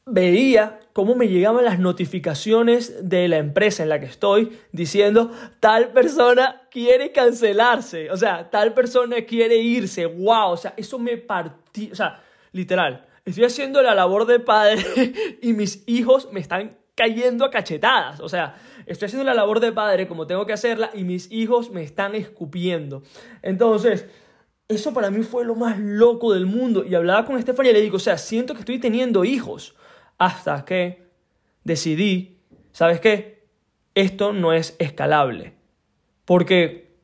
veía 0.04 0.80
cómo 0.92 1.14
me 1.14 1.28
llegaban 1.28 1.64
las 1.64 1.78
notificaciones 1.78 3.08
de 3.08 3.28
la 3.28 3.38
empresa 3.38 3.82
en 3.82 3.88
la 3.88 4.00
que 4.00 4.06
estoy 4.06 4.58
diciendo 4.72 5.30
tal 5.60 5.92
persona 5.92 6.62
quiere 6.70 7.12
cancelarse, 7.12 8.10
o 8.10 8.16
sea, 8.16 8.50
tal 8.50 8.74
persona 8.74 9.22
quiere 9.22 9.56
irse, 9.56 10.06
wow, 10.06 10.50
o 10.50 10.56
sea, 10.56 10.74
eso 10.76 10.98
me 10.98 11.16
partí, 11.16 11.90
o 11.90 11.94
sea, 11.94 12.22
literal, 12.52 13.06
estoy 13.24 13.44
haciendo 13.44 13.82
la 13.82 13.94
labor 13.94 14.26
de 14.26 14.40
padre 14.40 14.84
y 15.42 15.52
mis 15.52 15.82
hijos 15.86 16.28
me 16.32 16.40
están 16.40 16.76
cayendo 16.94 17.44
a 17.44 17.50
cachetadas, 17.50 18.20
o 18.20 18.28
sea, 18.28 18.56
estoy 18.86 19.06
haciendo 19.06 19.24
la 19.24 19.34
labor 19.34 19.60
de 19.60 19.72
padre 19.72 20.06
como 20.06 20.26
tengo 20.26 20.44
que 20.44 20.52
hacerla 20.52 20.90
y 20.92 21.04
mis 21.04 21.30
hijos 21.32 21.70
me 21.70 21.82
están 21.82 22.14
escupiendo. 22.14 23.02
Entonces, 23.40 24.06
eso 24.68 24.92
para 24.92 25.10
mí 25.10 25.22
fue 25.22 25.44
lo 25.44 25.54
más 25.54 25.78
loco 25.78 26.32
del 26.32 26.46
mundo. 26.46 26.84
Y 26.84 26.94
hablaba 26.94 27.24
con 27.24 27.36
Estefania 27.36 27.70
y 27.70 27.74
le 27.74 27.80
digo, 27.80 27.96
o 27.96 28.00
sea, 28.00 28.18
siento 28.18 28.54
que 28.54 28.60
estoy 28.60 28.78
teniendo 28.78 29.24
hijos 29.24 29.74
hasta 30.22 30.64
que 30.64 31.02
decidí, 31.64 32.38
¿sabes 32.70 33.00
qué? 33.00 33.44
Esto 33.96 34.32
no 34.32 34.52
es 34.52 34.76
escalable. 34.78 35.54
Porque, 36.24 36.94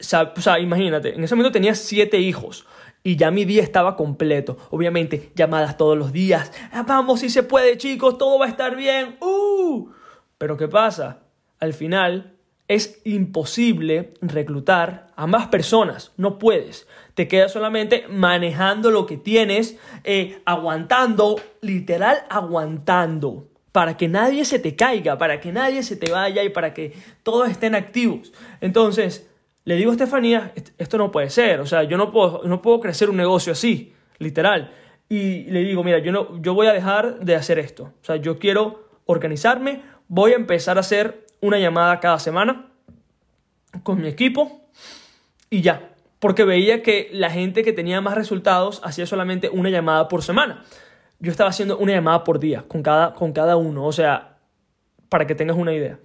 o 0.00 0.02
sea, 0.40 0.58
imagínate, 0.58 1.14
en 1.14 1.22
ese 1.22 1.34
momento 1.34 1.52
tenía 1.52 1.74
siete 1.74 2.18
hijos 2.20 2.66
y 3.02 3.16
ya 3.16 3.30
mi 3.30 3.44
día 3.44 3.62
estaba 3.62 3.96
completo. 3.96 4.56
Obviamente, 4.70 5.30
llamadas 5.34 5.76
todos 5.76 5.98
los 5.98 6.10
días. 6.10 6.52
Ah, 6.72 6.84
vamos, 6.88 7.20
si 7.20 7.28
se 7.28 7.42
puede, 7.42 7.76
chicos, 7.76 8.16
todo 8.16 8.38
va 8.38 8.46
a 8.46 8.48
estar 8.48 8.74
bien. 8.74 9.18
¡Uh! 9.20 9.90
Pero 10.38 10.56
¿qué 10.56 10.68
pasa? 10.68 11.24
Al 11.60 11.74
final 11.74 12.38
es 12.66 13.02
imposible 13.04 14.14
reclutar 14.22 15.07
a 15.18 15.26
más 15.26 15.48
personas. 15.48 16.12
No 16.16 16.38
puedes 16.38 16.86
te 17.18 17.26
quedas 17.26 17.50
solamente 17.50 18.04
manejando 18.08 18.92
lo 18.92 19.04
que 19.04 19.16
tienes, 19.16 19.76
eh, 20.04 20.40
aguantando, 20.44 21.40
literal 21.60 22.18
aguantando. 22.30 23.48
para 23.72 23.96
que 23.96 24.06
nadie 24.08 24.44
se 24.44 24.58
te 24.60 24.76
caiga, 24.76 25.18
para 25.18 25.40
que 25.40 25.52
nadie 25.52 25.82
se 25.82 25.96
te 25.96 26.10
vaya 26.10 26.42
y 26.42 26.48
para 26.48 26.72
que 26.72 26.94
todos 27.22 27.50
estén 27.50 27.74
activos. 27.74 28.32
Entonces, 28.60 29.28
le 29.64 29.74
digo 29.76 29.90
a 29.90 29.94
Estefanía, 29.94 30.52
esto 30.78 30.96
no 30.96 31.10
puede 31.10 31.28
ser, 31.28 31.60
o 31.60 31.66
sea, 31.66 31.82
yo 31.82 31.96
no 31.96 32.10
puedo, 32.10 32.42
no 32.44 32.62
puedo 32.62 32.80
crecer 32.80 33.10
un 33.10 33.16
negocio 33.16 33.52
así, 33.52 33.92
literal. 34.18 34.72
Y 35.08 35.42
le 35.50 35.60
digo, 35.60 35.84
mira, 35.84 35.98
yo, 35.98 36.12
no, 36.12 36.40
yo 36.40 36.54
voy 36.54 36.68
a 36.68 36.72
dejar 36.72 37.18
de 37.18 37.34
hacer 37.34 37.58
esto. 37.58 37.92
O 38.00 38.04
sea, 38.04 38.16
yo 38.16 38.38
quiero 38.38 38.88
organizarme, 39.06 39.82
voy 40.06 40.32
a 40.32 40.36
empezar 40.36 40.76
a 40.76 40.80
hacer 40.80 41.26
una 41.40 41.58
llamada 41.58 41.98
cada 42.00 42.20
semana 42.20 42.70
con 43.82 44.00
mi 44.00 44.08
equipo 44.08 44.67
y 45.50 45.62
ya. 45.62 45.90
Porque 46.18 46.44
veía 46.44 46.82
que 46.82 47.08
la 47.12 47.30
gente 47.30 47.62
que 47.62 47.72
tenía 47.72 48.00
más 48.00 48.14
resultados 48.14 48.80
hacía 48.82 49.06
solamente 49.06 49.48
una 49.50 49.70
llamada 49.70 50.08
por 50.08 50.22
semana. 50.22 50.64
Yo 51.20 51.30
estaba 51.30 51.50
haciendo 51.50 51.78
una 51.78 51.92
llamada 51.92 52.24
por 52.24 52.38
día 52.38 52.64
con 52.66 52.82
cada, 52.82 53.14
con 53.14 53.32
cada 53.32 53.56
uno. 53.56 53.86
O 53.86 53.92
sea, 53.92 54.38
para 55.08 55.26
que 55.26 55.34
tengas 55.34 55.56
una 55.56 55.72
idea. 55.72 55.98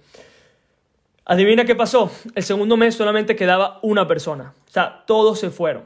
Adivina 1.24 1.64
qué 1.64 1.74
pasó. 1.74 2.10
El 2.34 2.42
segundo 2.42 2.76
mes 2.76 2.94
solamente 2.94 3.34
quedaba 3.34 3.78
una 3.82 4.06
persona. 4.06 4.54
O 4.68 4.70
sea, 4.70 5.04
todos 5.06 5.40
se 5.40 5.50
fueron. 5.50 5.84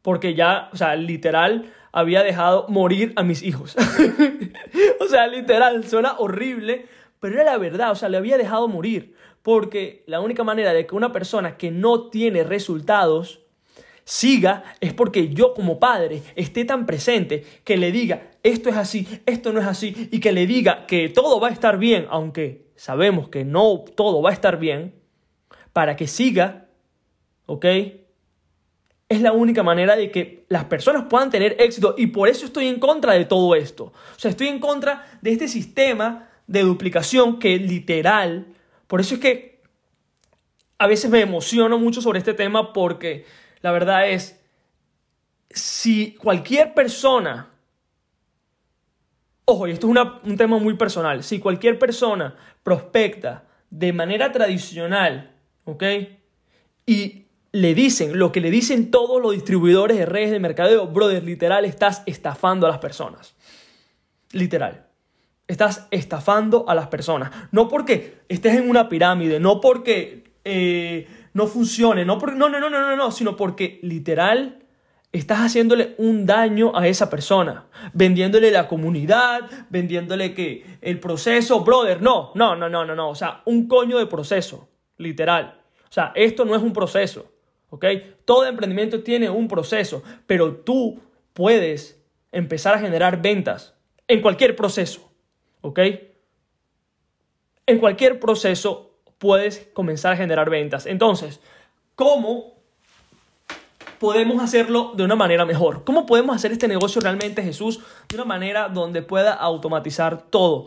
Porque 0.00 0.34
ya, 0.34 0.70
o 0.72 0.76
sea, 0.76 0.96
literal, 0.96 1.72
había 1.92 2.22
dejado 2.22 2.66
morir 2.68 3.12
a 3.16 3.22
mis 3.22 3.42
hijos. 3.42 3.76
o 5.00 5.06
sea, 5.06 5.26
literal, 5.26 5.84
suena 5.84 6.18
horrible, 6.18 6.86
pero 7.20 7.34
era 7.34 7.44
la 7.44 7.58
verdad. 7.58 7.90
O 7.92 7.94
sea, 7.94 8.08
le 8.08 8.16
había 8.16 8.38
dejado 8.38 8.66
morir. 8.66 9.14
Porque 9.42 10.04
la 10.06 10.20
única 10.20 10.44
manera 10.44 10.72
de 10.72 10.86
que 10.86 10.94
una 10.94 11.12
persona 11.12 11.56
que 11.56 11.70
no 11.70 12.08
tiene 12.10 12.44
resultados 12.44 13.40
siga 14.04 14.64
es 14.80 14.92
porque 14.92 15.28
yo 15.28 15.54
como 15.54 15.78
padre 15.78 16.22
esté 16.34 16.64
tan 16.64 16.86
presente 16.86 17.44
que 17.64 17.76
le 17.76 17.92
diga 17.92 18.30
esto 18.42 18.68
es 18.68 18.76
así, 18.76 19.06
esto 19.26 19.52
no 19.52 19.60
es 19.60 19.66
así 19.66 20.08
y 20.10 20.20
que 20.20 20.32
le 20.32 20.46
diga 20.46 20.86
que 20.86 21.08
todo 21.08 21.38
va 21.38 21.48
a 21.48 21.52
estar 21.52 21.78
bien, 21.78 22.06
aunque 22.10 22.66
sabemos 22.76 23.28
que 23.28 23.44
no 23.44 23.84
todo 23.94 24.20
va 24.20 24.30
a 24.30 24.32
estar 24.32 24.58
bien, 24.58 24.94
para 25.72 25.96
que 25.96 26.06
siga, 26.06 26.66
¿ok? 27.46 27.64
Es 29.08 29.20
la 29.20 29.32
única 29.32 29.62
manera 29.62 29.94
de 29.94 30.10
que 30.10 30.44
las 30.48 30.64
personas 30.64 31.04
puedan 31.08 31.30
tener 31.30 31.56
éxito 31.60 31.94
y 31.96 32.08
por 32.08 32.28
eso 32.28 32.46
estoy 32.46 32.66
en 32.66 32.80
contra 32.80 33.12
de 33.12 33.24
todo 33.24 33.54
esto. 33.54 33.92
O 34.16 34.18
sea, 34.18 34.30
estoy 34.30 34.48
en 34.48 34.58
contra 34.58 35.06
de 35.20 35.32
este 35.32 35.48
sistema 35.48 36.28
de 36.46 36.62
duplicación 36.62 37.38
que 37.38 37.58
literal 37.58 38.46
por 38.92 39.00
eso 39.00 39.14
es 39.14 39.22
que 39.22 39.62
a 40.76 40.86
veces 40.86 41.10
me 41.10 41.22
emociono 41.22 41.78
mucho 41.78 42.02
sobre 42.02 42.18
este 42.18 42.34
tema 42.34 42.74
porque 42.74 43.24
la 43.62 43.72
verdad 43.72 44.10
es, 44.10 44.38
si 45.48 46.12
cualquier 46.12 46.74
persona, 46.74 47.48
ojo, 49.46 49.66
y 49.66 49.70
esto 49.70 49.90
es 49.90 49.96
un 50.24 50.36
tema 50.36 50.58
muy 50.58 50.74
personal, 50.74 51.24
si 51.24 51.38
cualquier 51.38 51.78
persona 51.78 52.36
prospecta 52.62 53.46
de 53.70 53.94
manera 53.94 54.30
tradicional, 54.30 55.36
¿ok? 55.64 55.84
Y 56.84 57.28
le 57.50 57.74
dicen 57.74 58.18
lo 58.18 58.30
que 58.30 58.42
le 58.42 58.50
dicen 58.50 58.90
todos 58.90 59.22
los 59.22 59.32
distribuidores 59.32 59.96
de 59.96 60.04
redes 60.04 60.32
de 60.32 60.38
mercadeo, 60.38 60.86
brother, 60.86 61.24
literal, 61.24 61.64
estás 61.64 62.02
estafando 62.04 62.66
a 62.66 62.68
las 62.68 62.78
personas. 62.78 63.34
Literal. 64.32 64.91
Estás 65.52 65.86
estafando 65.90 66.64
a 66.66 66.74
las 66.74 66.86
personas. 66.86 67.30
No 67.50 67.68
porque 67.68 68.22
estés 68.26 68.56
en 68.56 68.70
una 68.70 68.88
pirámide, 68.88 69.38
no 69.38 69.60
porque 69.60 70.32
eh, 70.46 71.06
no 71.34 71.46
funcione, 71.46 72.06
no, 72.06 72.16
porque, 72.16 72.36
no, 72.36 72.48
no, 72.48 72.58
no, 72.58 72.70
no, 72.70 72.80
no, 72.80 72.96
no, 72.96 73.10
sino 73.10 73.36
porque 73.36 73.78
literal 73.82 74.60
estás 75.12 75.40
haciéndole 75.40 75.94
un 75.98 76.24
daño 76.24 76.74
a 76.74 76.88
esa 76.88 77.10
persona, 77.10 77.66
vendiéndole 77.92 78.50
la 78.50 78.66
comunidad, 78.66 79.42
vendiéndole 79.68 80.32
que 80.32 80.78
el 80.80 80.98
proceso, 80.98 81.60
brother, 81.60 82.00
no, 82.00 82.32
no, 82.34 82.56
no, 82.56 82.70
no, 82.70 82.86
no, 82.86 82.94
no, 82.94 83.10
o 83.10 83.14
sea, 83.14 83.42
un 83.44 83.68
coño 83.68 83.98
de 83.98 84.06
proceso, 84.06 84.70
literal. 84.96 85.60
O 85.84 85.92
sea, 85.92 86.12
esto 86.14 86.46
no 86.46 86.56
es 86.56 86.62
un 86.62 86.72
proceso, 86.72 87.30
¿ok? 87.68 87.84
Todo 88.24 88.46
emprendimiento 88.46 89.02
tiene 89.02 89.28
un 89.28 89.48
proceso, 89.48 90.02
pero 90.26 90.54
tú 90.54 90.98
puedes 91.34 92.02
empezar 92.32 92.76
a 92.76 92.78
generar 92.78 93.20
ventas 93.20 93.74
en 94.08 94.22
cualquier 94.22 94.56
proceso. 94.56 95.11
¿Ok? 95.62 95.80
En 97.66 97.78
cualquier 97.78 98.20
proceso 98.20 98.92
puedes 99.18 99.68
comenzar 99.72 100.12
a 100.12 100.16
generar 100.16 100.50
ventas. 100.50 100.86
Entonces, 100.86 101.40
¿cómo 101.94 102.52
podemos 103.98 104.42
hacerlo 104.42 104.92
de 104.96 105.04
una 105.04 105.14
manera 105.14 105.46
mejor? 105.46 105.84
¿Cómo 105.84 106.06
podemos 106.06 106.34
hacer 106.34 106.52
este 106.52 106.68
negocio 106.68 107.00
realmente, 107.00 107.42
Jesús, 107.42 107.80
de 108.08 108.16
una 108.16 108.24
manera 108.24 108.68
donde 108.68 109.00
pueda 109.00 109.32
automatizar 109.32 110.22
todo? 110.22 110.66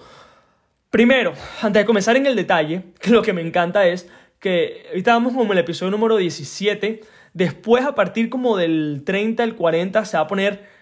Primero, 0.89 1.33
antes 1.61 1.81
de 1.81 1.85
comenzar 1.85 2.15
en 2.15 2.25
el 2.25 2.35
detalle, 2.37 2.83
que 3.01 3.11
lo 3.11 3.21
que 3.21 3.33
me 3.33 3.41
encanta 3.41 3.85
es 3.85 4.09
que 4.39 4.85
ahorita 4.89 5.13
vamos 5.13 5.33
como 5.33 5.51
el 5.51 5.59
episodio 5.59 5.91
número 5.91 6.15
17, 6.15 7.01
después 7.33 7.83
a 7.83 7.93
partir 7.93 8.29
como 8.29 8.55
del 8.55 9.03
30 9.05 9.43
al 9.43 9.55
40 9.55 10.05
se 10.05 10.15
va 10.15 10.23
a 10.23 10.27
poner 10.27 10.74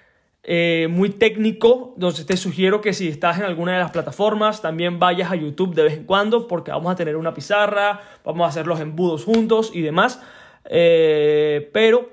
eh, 0.46 0.88
muy 0.90 1.10
técnico, 1.10 1.94
entonces 1.96 2.26
te 2.26 2.36
sugiero 2.36 2.82
que 2.82 2.92
si 2.92 3.08
estás 3.08 3.38
en 3.38 3.46
alguna 3.46 3.74
de 3.74 3.80
las 3.80 3.92
plataformas, 3.92 4.62
también 4.62 5.00
vayas 5.00 5.32
a 5.32 5.36
YouTube 5.36 5.74
de 5.74 5.84
vez 5.84 5.94
en 5.94 6.04
cuando, 6.04 6.50
porque 6.50 6.72
vamos 6.72 6.92
a 6.92 6.96
tener 6.98 7.16
una 7.16 7.34
pizarra, 7.34 8.02
vamos 8.26 8.46
a 8.46 8.50
hacer 8.50 8.68
los 8.68 8.82
embudos 8.82 9.24
juntos 9.24 9.72
y 9.74 9.82
demás. 9.82 10.22
Eh, 10.66 11.70
pero 11.72 12.10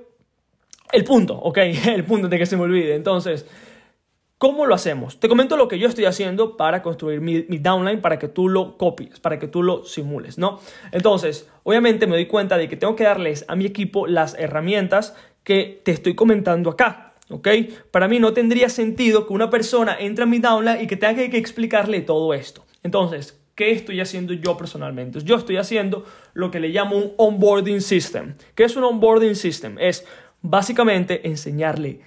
el 0.92 1.02
punto, 1.02 1.34
ok, 1.34 1.58
el 1.86 2.04
punto 2.04 2.28
de 2.28 2.38
que 2.38 2.46
se 2.46 2.56
me 2.56 2.62
olvide. 2.62 2.94
Entonces, 2.94 3.46
¿cómo 4.38 4.64
lo 4.64 4.76
hacemos? 4.76 5.18
Te 5.18 5.28
comento 5.28 5.56
lo 5.56 5.66
que 5.66 5.80
yo 5.80 5.88
estoy 5.88 6.04
haciendo 6.04 6.56
para 6.56 6.82
construir 6.82 7.20
mi, 7.20 7.46
mi 7.48 7.58
downline, 7.58 8.00
para 8.00 8.20
que 8.20 8.28
tú 8.28 8.48
lo 8.48 8.78
copies, 8.78 9.18
para 9.18 9.40
que 9.40 9.48
tú 9.48 9.64
lo 9.64 9.84
simules, 9.84 10.38
¿no? 10.38 10.60
Entonces, 10.92 11.48
obviamente 11.64 12.06
me 12.06 12.14
doy 12.14 12.26
cuenta 12.26 12.56
de 12.58 12.68
que 12.68 12.76
tengo 12.76 12.94
que 12.94 13.02
darles 13.02 13.44
a 13.48 13.56
mi 13.56 13.66
equipo 13.66 14.06
las 14.06 14.38
herramientas 14.38 15.16
que 15.42 15.80
te 15.84 15.90
estoy 15.90 16.14
comentando 16.14 16.70
acá. 16.70 17.09
¿Ok? 17.30 17.48
Para 17.90 18.08
mí 18.08 18.18
no 18.18 18.32
tendría 18.32 18.68
sentido 18.68 19.26
que 19.26 19.32
una 19.32 19.50
persona 19.50 19.96
entre 19.98 20.24
a 20.24 20.26
mi 20.26 20.38
downline 20.38 20.82
y 20.82 20.86
que 20.86 20.96
tenga 20.96 21.28
que 21.28 21.38
explicarle 21.38 22.00
todo 22.00 22.34
esto. 22.34 22.64
Entonces, 22.82 23.40
¿qué 23.54 23.70
estoy 23.70 24.00
haciendo 24.00 24.32
yo 24.34 24.56
personalmente? 24.56 25.20
Yo 25.22 25.36
estoy 25.36 25.56
haciendo 25.56 26.04
lo 26.34 26.50
que 26.50 26.60
le 26.60 26.68
llamo 26.68 26.96
un 26.96 27.12
onboarding 27.16 27.80
system. 27.80 28.34
¿Qué 28.54 28.64
es 28.64 28.76
un 28.76 28.84
onboarding 28.84 29.36
system? 29.36 29.78
Es 29.78 30.04
básicamente 30.42 31.26
enseñarle 31.28 32.00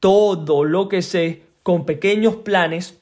todo 0.00 0.64
lo 0.64 0.88
que 0.88 1.02
sé 1.02 1.42
con 1.62 1.86
pequeños 1.86 2.36
planes 2.36 3.00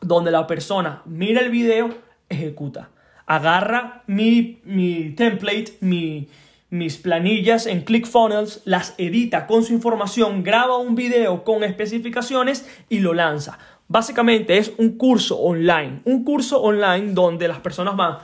donde 0.00 0.30
la 0.30 0.46
persona 0.46 1.02
mira 1.06 1.40
el 1.40 1.50
video, 1.50 1.90
ejecuta. 2.28 2.90
Agarra 3.26 4.02
mi, 4.06 4.60
mi 4.64 5.10
template, 5.10 5.76
mi, 5.80 6.28
mis 6.70 6.96
planillas 6.96 7.66
en 7.66 7.82
ClickFunnels, 7.82 8.62
las 8.64 8.94
edita 8.96 9.46
con 9.46 9.64
su 9.64 9.72
información, 9.72 10.42
graba 10.42 10.78
un 10.78 10.94
video 10.94 11.44
con 11.44 11.64
especificaciones 11.64 12.66
y 12.88 13.00
lo 13.00 13.12
lanza. 13.12 13.58
Básicamente 13.88 14.56
es 14.56 14.72
un 14.78 14.96
curso 14.96 15.38
online, 15.38 16.00
un 16.04 16.24
curso 16.24 16.62
online 16.62 17.12
donde 17.12 17.48
las 17.48 17.58
personas 17.58 17.96
van, 17.96 18.18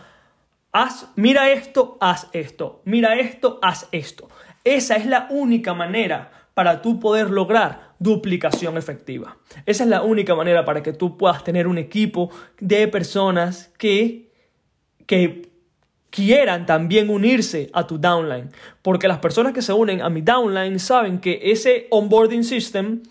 haz, 0.71 1.09
mira 1.17 1.51
esto, 1.51 1.99
haz 2.01 2.29
esto, 2.33 2.83
mira 2.85 3.17
esto, 3.17 3.59
haz 3.63 3.89
esto. 3.91 4.29
Esa 4.63 4.95
es 4.95 5.07
la 5.07 5.27
única 5.31 5.75
manera 5.75 6.31
para 6.55 6.83
tú 6.83 7.01
poder 7.01 7.31
lograr 7.31 7.95
duplicación 7.99 8.77
efectiva. 8.77 9.39
Esa 9.67 9.85
es 9.85 9.91
la 9.91 10.03
única 10.03 10.35
manera 10.35 10.65
para 10.65 10.83
que 10.83 10.93
tú 10.93 11.17
puedas 11.17 11.43
tener 11.45 11.67
un 11.67 11.79
equipo 11.79 12.31
de 12.61 12.87
personas 12.89 13.73
que, 13.77 14.31
que 15.07 15.51
quieran 16.11 16.67
también 16.67 17.11
unirse 17.11 17.71
a 17.73 17.87
tu 17.87 17.99
downline. 17.99 18.51
Porque 18.83 19.09
las 19.09 19.19
personas 19.19 19.53
que 19.53 19.63
se 19.63 19.73
unen 19.73 20.03
a 20.03 20.11
mi 20.11 20.23
downline 20.23 20.79
saben 20.79 21.21
que 21.21 21.41
ese 21.43 21.87
onboarding 21.91 22.45
system 22.45 23.03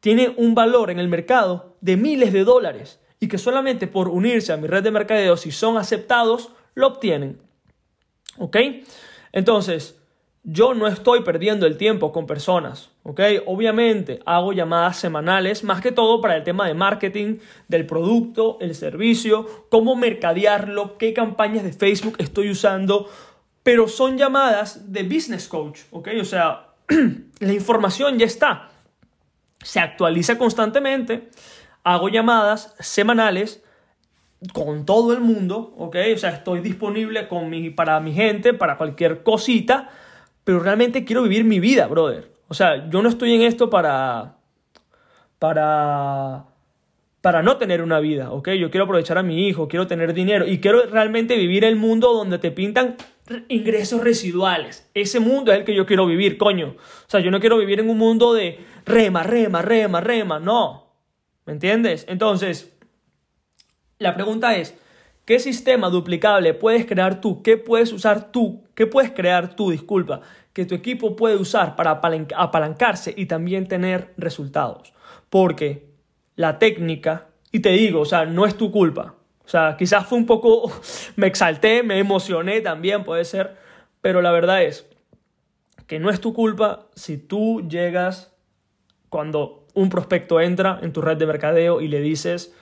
tiene 0.00 0.34
un 0.36 0.54
valor 0.54 0.90
en 0.90 0.98
el 0.98 1.08
mercado 1.08 1.76
de 1.80 1.96
miles 1.96 2.32
de 2.32 2.44
dólares 2.44 3.00
y 3.20 3.28
que 3.28 3.38
solamente 3.38 3.86
por 3.86 4.08
unirse 4.08 4.52
a 4.52 4.56
mi 4.56 4.68
red 4.68 4.82
de 4.82 4.90
mercadeo, 4.90 5.36
si 5.36 5.50
son 5.50 5.76
aceptados, 5.76 6.50
lo 6.74 6.86
obtienen. 6.86 7.40
¿Ok? 8.36 8.56
Entonces, 9.32 9.96
yo 10.44 10.74
no 10.74 10.86
estoy 10.86 11.22
perdiendo 11.22 11.66
el 11.66 11.76
tiempo 11.76 12.12
con 12.12 12.26
personas, 12.26 12.90
¿ok? 13.02 13.20
Obviamente 13.46 14.20
hago 14.24 14.52
llamadas 14.52 14.96
semanales, 14.96 15.64
más 15.64 15.80
que 15.80 15.92
todo 15.92 16.20
para 16.20 16.36
el 16.36 16.44
tema 16.44 16.66
de 16.66 16.74
marketing, 16.74 17.38
del 17.68 17.86
producto, 17.86 18.56
el 18.60 18.74
servicio, 18.74 19.66
cómo 19.68 19.96
mercadearlo, 19.96 20.96
qué 20.96 21.12
campañas 21.12 21.64
de 21.64 21.72
Facebook 21.72 22.16
estoy 22.18 22.50
usando, 22.50 23.08
pero 23.62 23.88
son 23.88 24.16
llamadas 24.16 24.92
de 24.92 25.02
business 25.02 25.48
coach, 25.48 25.80
¿ok? 25.90 26.08
O 26.20 26.24
sea, 26.24 26.68
la 27.40 27.52
información 27.52 28.18
ya 28.18 28.26
está, 28.26 28.70
se 29.62 29.80
actualiza 29.80 30.38
constantemente, 30.38 31.28
hago 31.82 32.08
llamadas 32.08 32.74
semanales 32.78 33.62
con 34.52 34.86
todo 34.86 35.12
el 35.12 35.20
mundo, 35.20 35.74
¿ok? 35.76 35.96
O 36.14 36.18
sea, 36.18 36.30
estoy 36.30 36.60
disponible 36.60 37.26
con 37.28 37.50
mi, 37.50 37.70
para 37.70 37.98
mi 37.98 38.14
gente, 38.14 38.54
para 38.54 38.78
cualquier 38.78 39.22
cosita 39.24 39.90
pero 40.48 40.60
realmente 40.60 41.04
quiero 41.04 41.24
vivir 41.24 41.44
mi 41.44 41.60
vida, 41.60 41.86
brother. 41.88 42.32
O 42.48 42.54
sea, 42.54 42.88
yo 42.88 43.02
no 43.02 43.10
estoy 43.10 43.34
en 43.34 43.42
esto 43.42 43.68
para, 43.68 44.38
para, 45.38 46.46
para 47.20 47.42
no 47.42 47.58
tener 47.58 47.82
una 47.82 48.00
vida, 48.00 48.32
¿ok? 48.32 48.52
Yo 48.52 48.70
quiero 48.70 48.84
aprovechar 48.84 49.18
a 49.18 49.22
mi 49.22 49.46
hijo, 49.46 49.68
quiero 49.68 49.86
tener 49.86 50.14
dinero 50.14 50.46
y 50.46 50.58
quiero 50.58 50.86
realmente 50.86 51.36
vivir 51.36 51.66
el 51.66 51.76
mundo 51.76 52.14
donde 52.14 52.38
te 52.38 52.50
pintan 52.50 52.96
ingresos 53.48 54.02
residuales. 54.02 54.90
Ese 54.94 55.20
mundo 55.20 55.52
es 55.52 55.58
el 55.58 55.64
que 55.66 55.74
yo 55.74 55.84
quiero 55.84 56.06
vivir, 56.06 56.38
coño. 56.38 56.76
O 56.78 57.10
sea, 57.10 57.20
yo 57.20 57.30
no 57.30 57.40
quiero 57.40 57.58
vivir 57.58 57.80
en 57.80 57.90
un 57.90 57.98
mundo 57.98 58.32
de 58.32 58.58
rema, 58.86 59.24
rema, 59.24 59.60
rema, 59.60 60.00
rema, 60.00 60.40
no. 60.40 60.94
¿Me 61.44 61.52
entiendes? 61.52 62.06
Entonces, 62.08 62.74
la 63.98 64.14
pregunta 64.14 64.56
es, 64.56 64.74
¿qué 65.26 65.40
sistema 65.40 65.90
duplicable 65.90 66.54
puedes 66.54 66.86
crear 66.86 67.20
tú? 67.20 67.42
¿Qué 67.42 67.58
puedes 67.58 67.92
usar 67.92 68.32
tú? 68.32 68.64
¿Qué 68.78 68.86
puedes 68.86 69.10
crear 69.10 69.56
tú, 69.56 69.72
disculpa, 69.72 70.20
que 70.52 70.64
tu 70.64 70.76
equipo 70.76 71.16
puede 71.16 71.34
usar 71.34 71.74
para 71.74 72.00
apalancarse 72.36 73.12
y 73.16 73.26
también 73.26 73.66
tener 73.66 74.14
resultados? 74.16 74.92
Porque 75.30 75.88
la 76.36 76.60
técnica, 76.60 77.26
y 77.50 77.58
te 77.58 77.70
digo, 77.70 78.02
o 78.02 78.04
sea, 78.04 78.24
no 78.24 78.46
es 78.46 78.56
tu 78.56 78.70
culpa. 78.70 79.16
O 79.44 79.48
sea, 79.48 79.74
quizás 79.76 80.06
fue 80.06 80.16
un 80.16 80.26
poco, 80.26 80.70
me 81.16 81.26
exalté, 81.26 81.82
me 81.82 81.98
emocioné 81.98 82.60
también, 82.60 83.02
puede 83.02 83.24
ser, 83.24 83.56
pero 84.00 84.22
la 84.22 84.30
verdad 84.30 84.62
es 84.62 84.88
que 85.88 85.98
no 85.98 86.08
es 86.08 86.20
tu 86.20 86.32
culpa 86.32 86.86
si 86.94 87.18
tú 87.18 87.66
llegas 87.68 88.32
cuando 89.08 89.66
un 89.74 89.88
prospecto 89.88 90.40
entra 90.40 90.78
en 90.82 90.92
tu 90.92 91.00
red 91.00 91.16
de 91.16 91.26
mercadeo 91.26 91.80
y 91.80 91.88
le 91.88 92.00
dices, 92.00 92.54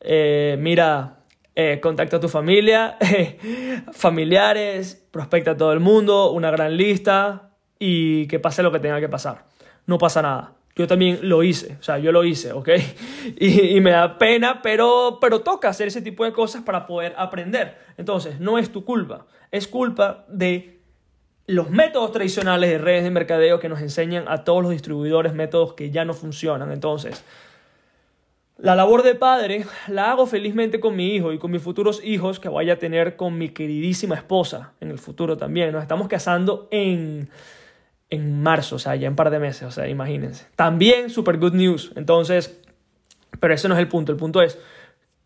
eh, 0.00 0.56
mira, 0.58 1.20
eh, 1.56 1.78
contacta 1.80 2.16
a 2.16 2.20
tu 2.20 2.28
familia, 2.28 2.98
familiares, 3.92 5.06
prospecta 5.10 5.52
a 5.52 5.56
todo 5.56 5.72
el 5.72 5.80
mundo, 5.80 6.32
una 6.32 6.50
gran 6.50 6.76
lista 6.76 7.50
y 7.78 8.26
que 8.26 8.40
pase 8.40 8.62
lo 8.62 8.72
que 8.72 8.80
tenga 8.80 9.00
que 9.00 9.08
pasar. 9.08 9.44
No 9.86 9.98
pasa 9.98 10.22
nada. 10.22 10.54
Yo 10.76 10.88
también 10.88 11.20
lo 11.22 11.44
hice, 11.44 11.76
o 11.78 11.82
sea, 11.82 11.98
yo 11.98 12.10
lo 12.10 12.24
hice, 12.24 12.52
¿ok? 12.52 12.70
Y, 13.38 13.80
me 13.80 13.92
da 13.92 14.18
pena, 14.18 14.60
pero, 14.62 15.18
pero 15.20 15.40
toca 15.40 15.68
hacer 15.68 15.88
ese 15.88 16.02
tipo 16.02 16.24
de 16.24 16.32
cosas 16.32 16.62
para 16.62 16.86
poder 16.86 17.14
aprender. 17.16 17.78
Entonces, 17.96 18.40
no 18.40 18.58
es 18.58 18.70
tu 18.70 18.84
culpa, 18.84 19.26
es 19.52 19.68
culpa 19.68 20.24
de 20.28 20.80
los 21.46 21.70
métodos 21.70 22.10
tradicionales 22.10 22.70
de 22.70 22.78
redes 22.78 23.04
de 23.04 23.10
mercadeo 23.10 23.60
que 23.60 23.68
nos 23.68 23.80
enseñan 23.80 24.24
a 24.26 24.42
todos 24.42 24.62
los 24.62 24.72
distribuidores 24.72 25.34
métodos 25.34 25.74
que 25.74 25.90
ya 25.90 26.04
no 26.04 26.14
funcionan. 26.14 26.72
Entonces, 26.72 27.22
la 28.58 28.76
labor 28.76 29.02
de 29.02 29.14
padre 29.14 29.66
la 29.88 30.10
hago 30.10 30.26
felizmente 30.26 30.80
con 30.80 30.96
mi 30.96 31.14
hijo 31.14 31.32
y 31.32 31.38
con 31.38 31.50
mis 31.50 31.62
futuros 31.62 32.00
hijos 32.04 32.40
que 32.40 32.48
vaya 32.48 32.74
a 32.74 32.78
tener 32.78 33.16
con 33.16 33.36
mi 33.36 33.48
queridísima 33.48 34.14
esposa 34.14 34.72
en 34.80 34.90
el 34.90 34.98
futuro 34.98 35.36
también. 35.36 35.72
Nos 35.72 35.82
estamos 35.82 36.08
casando 36.08 36.68
en 36.70 37.28
en 38.14 38.42
marzo, 38.42 38.76
o 38.76 38.78
sea, 38.78 38.96
ya 38.96 39.06
en 39.06 39.12
un 39.12 39.16
par 39.16 39.30
de 39.30 39.38
meses, 39.38 39.62
o 39.64 39.70
sea, 39.70 39.88
imagínense. 39.88 40.46
También 40.56 41.10
super 41.10 41.38
good 41.38 41.54
news. 41.54 41.92
Entonces, 41.96 42.60
pero 43.40 43.54
ese 43.54 43.68
no 43.68 43.74
es 43.74 43.80
el 43.80 43.88
punto. 43.88 44.12
El 44.12 44.18
punto 44.18 44.42
es 44.42 44.58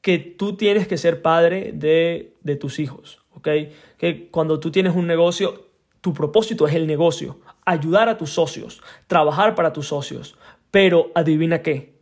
que 0.00 0.18
tú 0.18 0.56
tienes 0.56 0.88
que 0.88 0.96
ser 0.96 1.22
padre 1.22 1.72
de, 1.74 2.34
de 2.42 2.56
tus 2.56 2.78
hijos, 2.78 3.20
¿ok? 3.34 3.48
Que 3.98 4.28
cuando 4.30 4.60
tú 4.60 4.70
tienes 4.70 4.94
un 4.94 5.06
negocio, 5.06 5.66
tu 6.00 6.14
propósito 6.14 6.66
es 6.66 6.74
el 6.74 6.86
negocio, 6.86 7.40
ayudar 7.64 8.08
a 8.08 8.16
tus 8.16 8.30
socios, 8.30 8.82
trabajar 9.06 9.54
para 9.54 9.72
tus 9.72 9.88
socios. 9.88 10.36
Pero 10.70 11.10
adivina 11.14 11.62
qué. 11.62 11.97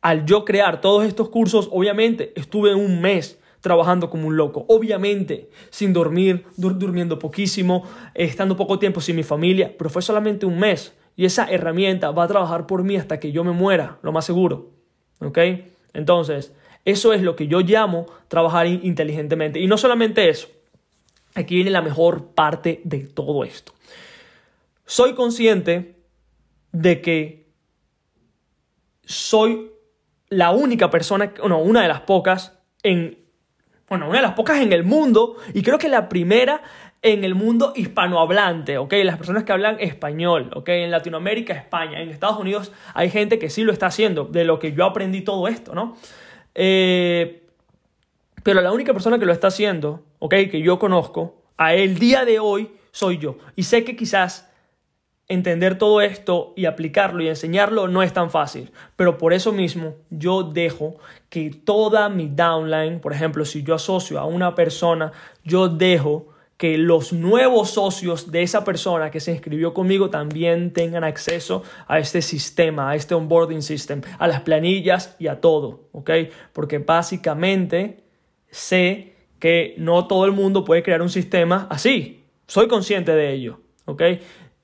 Al 0.00 0.24
yo 0.26 0.44
crear 0.44 0.80
todos 0.80 1.04
estos 1.04 1.28
cursos, 1.28 1.68
obviamente 1.72 2.32
estuve 2.36 2.74
un 2.74 3.00
mes 3.00 3.38
trabajando 3.60 4.10
como 4.10 4.28
un 4.28 4.36
loco. 4.36 4.64
Obviamente, 4.68 5.50
sin 5.70 5.92
dormir, 5.92 6.46
durmiendo 6.56 7.18
poquísimo, 7.18 7.84
estando 8.14 8.56
poco 8.56 8.78
tiempo 8.78 9.00
sin 9.00 9.16
mi 9.16 9.22
familia, 9.22 9.74
pero 9.76 9.90
fue 9.90 10.02
solamente 10.02 10.46
un 10.46 10.58
mes. 10.58 10.94
Y 11.16 11.24
esa 11.24 11.50
herramienta 11.50 12.12
va 12.12 12.24
a 12.24 12.28
trabajar 12.28 12.66
por 12.66 12.84
mí 12.84 12.96
hasta 12.96 13.18
que 13.18 13.32
yo 13.32 13.42
me 13.42 13.50
muera, 13.50 13.98
lo 14.02 14.12
más 14.12 14.24
seguro. 14.24 14.70
¿Ok? 15.20 15.38
Entonces, 15.92 16.54
eso 16.84 17.12
es 17.12 17.22
lo 17.22 17.34
que 17.34 17.48
yo 17.48 17.60
llamo 17.60 18.06
trabajar 18.28 18.66
inteligentemente. 18.66 19.58
Y 19.58 19.66
no 19.66 19.76
solamente 19.76 20.28
eso, 20.28 20.48
aquí 21.34 21.56
viene 21.56 21.70
la 21.70 21.82
mejor 21.82 22.28
parte 22.34 22.80
de 22.84 23.00
todo 23.00 23.42
esto. 23.44 23.72
Soy 24.86 25.14
consciente 25.14 25.96
de 26.72 27.00
que 27.00 27.48
soy 29.04 29.72
la 30.30 30.50
única 30.50 30.90
persona, 30.90 31.32
no, 31.46 31.58
una 31.58 31.82
de 31.82 31.88
las 31.88 32.02
pocas 32.02 32.58
en 32.82 33.28
bueno, 33.88 34.06
una 34.06 34.18
de 34.18 34.22
las 34.22 34.34
pocas 34.34 34.60
en 34.60 34.72
el 34.72 34.84
mundo 34.84 35.36
y 35.54 35.62
creo 35.62 35.78
que 35.78 35.88
la 35.88 36.08
primera 36.08 36.62
en 37.00 37.24
el 37.24 37.34
mundo 37.34 37.72
hispanohablante, 37.74 38.76
¿ok? 38.76 38.92
Las 39.04 39.16
personas 39.16 39.44
que 39.44 39.52
hablan 39.52 39.78
español, 39.80 40.50
¿ok? 40.54 40.68
En 40.70 40.90
Latinoamérica, 40.90 41.54
España, 41.54 42.00
en 42.00 42.10
Estados 42.10 42.38
Unidos 42.38 42.72
hay 42.92 43.08
gente 43.08 43.38
que 43.38 43.50
sí 43.50 43.62
lo 43.62 43.72
está 43.72 43.86
haciendo, 43.86 44.24
de 44.24 44.44
lo 44.44 44.58
que 44.58 44.72
yo 44.72 44.84
aprendí 44.84 45.22
todo 45.22 45.48
esto, 45.48 45.74
¿no? 45.74 45.96
Eh, 46.54 47.44
pero 48.42 48.60
la 48.60 48.72
única 48.72 48.92
persona 48.92 49.18
que 49.18 49.26
lo 49.26 49.32
está 49.32 49.46
haciendo, 49.46 50.04
¿ok? 50.18 50.34
Que 50.50 50.60
yo 50.60 50.78
conozco, 50.78 51.42
a 51.56 51.74
el 51.74 51.98
día 51.98 52.24
de 52.24 52.40
hoy 52.40 52.70
soy 52.90 53.18
yo. 53.18 53.38
Y 53.56 53.62
sé 53.62 53.84
que 53.84 53.96
quizás 53.96 54.47
entender 55.28 55.76
todo 55.76 56.00
esto 56.00 56.54
y 56.56 56.64
aplicarlo 56.64 57.22
y 57.22 57.28
enseñarlo 57.28 57.86
no 57.86 58.02
es 58.02 58.12
tan 58.12 58.30
fácil, 58.30 58.72
pero 58.96 59.18
por 59.18 59.32
eso 59.32 59.52
mismo 59.52 59.96
yo 60.10 60.42
dejo 60.42 60.96
que 61.28 61.50
toda 61.50 62.08
mi 62.08 62.28
downline, 62.28 63.00
por 63.00 63.12
ejemplo, 63.12 63.44
si 63.44 63.62
yo 63.62 63.74
asocio 63.74 64.18
a 64.18 64.24
una 64.24 64.54
persona, 64.54 65.12
yo 65.44 65.68
dejo 65.68 66.28
que 66.56 66.76
los 66.76 67.12
nuevos 67.12 67.70
socios 67.70 68.32
de 68.32 68.42
esa 68.42 68.64
persona 68.64 69.12
que 69.12 69.20
se 69.20 69.30
inscribió 69.30 69.72
conmigo 69.72 70.10
también 70.10 70.72
tengan 70.72 71.04
acceso 71.04 71.62
a 71.86 72.00
este 72.00 72.20
sistema, 72.20 72.90
a 72.90 72.96
este 72.96 73.14
onboarding 73.14 73.62
system, 73.62 74.00
a 74.18 74.26
las 74.26 74.40
planillas 74.40 75.14
y 75.20 75.28
a 75.28 75.40
todo, 75.40 75.88
¿ok? 75.92 76.10
Porque 76.52 76.78
básicamente 76.78 78.02
sé 78.50 79.14
que 79.38 79.74
no 79.78 80.08
todo 80.08 80.24
el 80.24 80.32
mundo 80.32 80.64
puede 80.64 80.82
crear 80.82 81.00
un 81.00 81.10
sistema 81.10 81.68
así. 81.70 82.24
Soy 82.48 82.66
consciente 82.66 83.12
de 83.14 83.32
ello, 83.32 83.60
¿ok? 83.84 84.02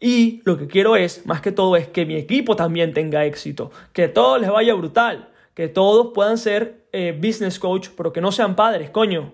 Y 0.00 0.42
lo 0.44 0.58
que 0.58 0.66
quiero 0.66 0.96
es, 0.96 1.24
más 1.26 1.40
que 1.40 1.52
todo, 1.52 1.76
es 1.76 1.88
que 1.88 2.04
mi 2.04 2.16
equipo 2.16 2.56
también 2.56 2.92
tenga 2.92 3.24
éxito, 3.24 3.70
que 3.92 4.08
todo 4.08 4.38
les 4.38 4.50
vaya 4.50 4.74
brutal, 4.74 5.30
que 5.54 5.68
todos 5.68 6.12
puedan 6.14 6.36
ser 6.36 6.86
eh, 6.92 7.18
business 7.18 7.58
coach, 7.58 7.88
pero 7.96 8.12
que 8.12 8.20
no 8.20 8.32
sean 8.32 8.56
padres, 8.56 8.90
coño. 8.90 9.32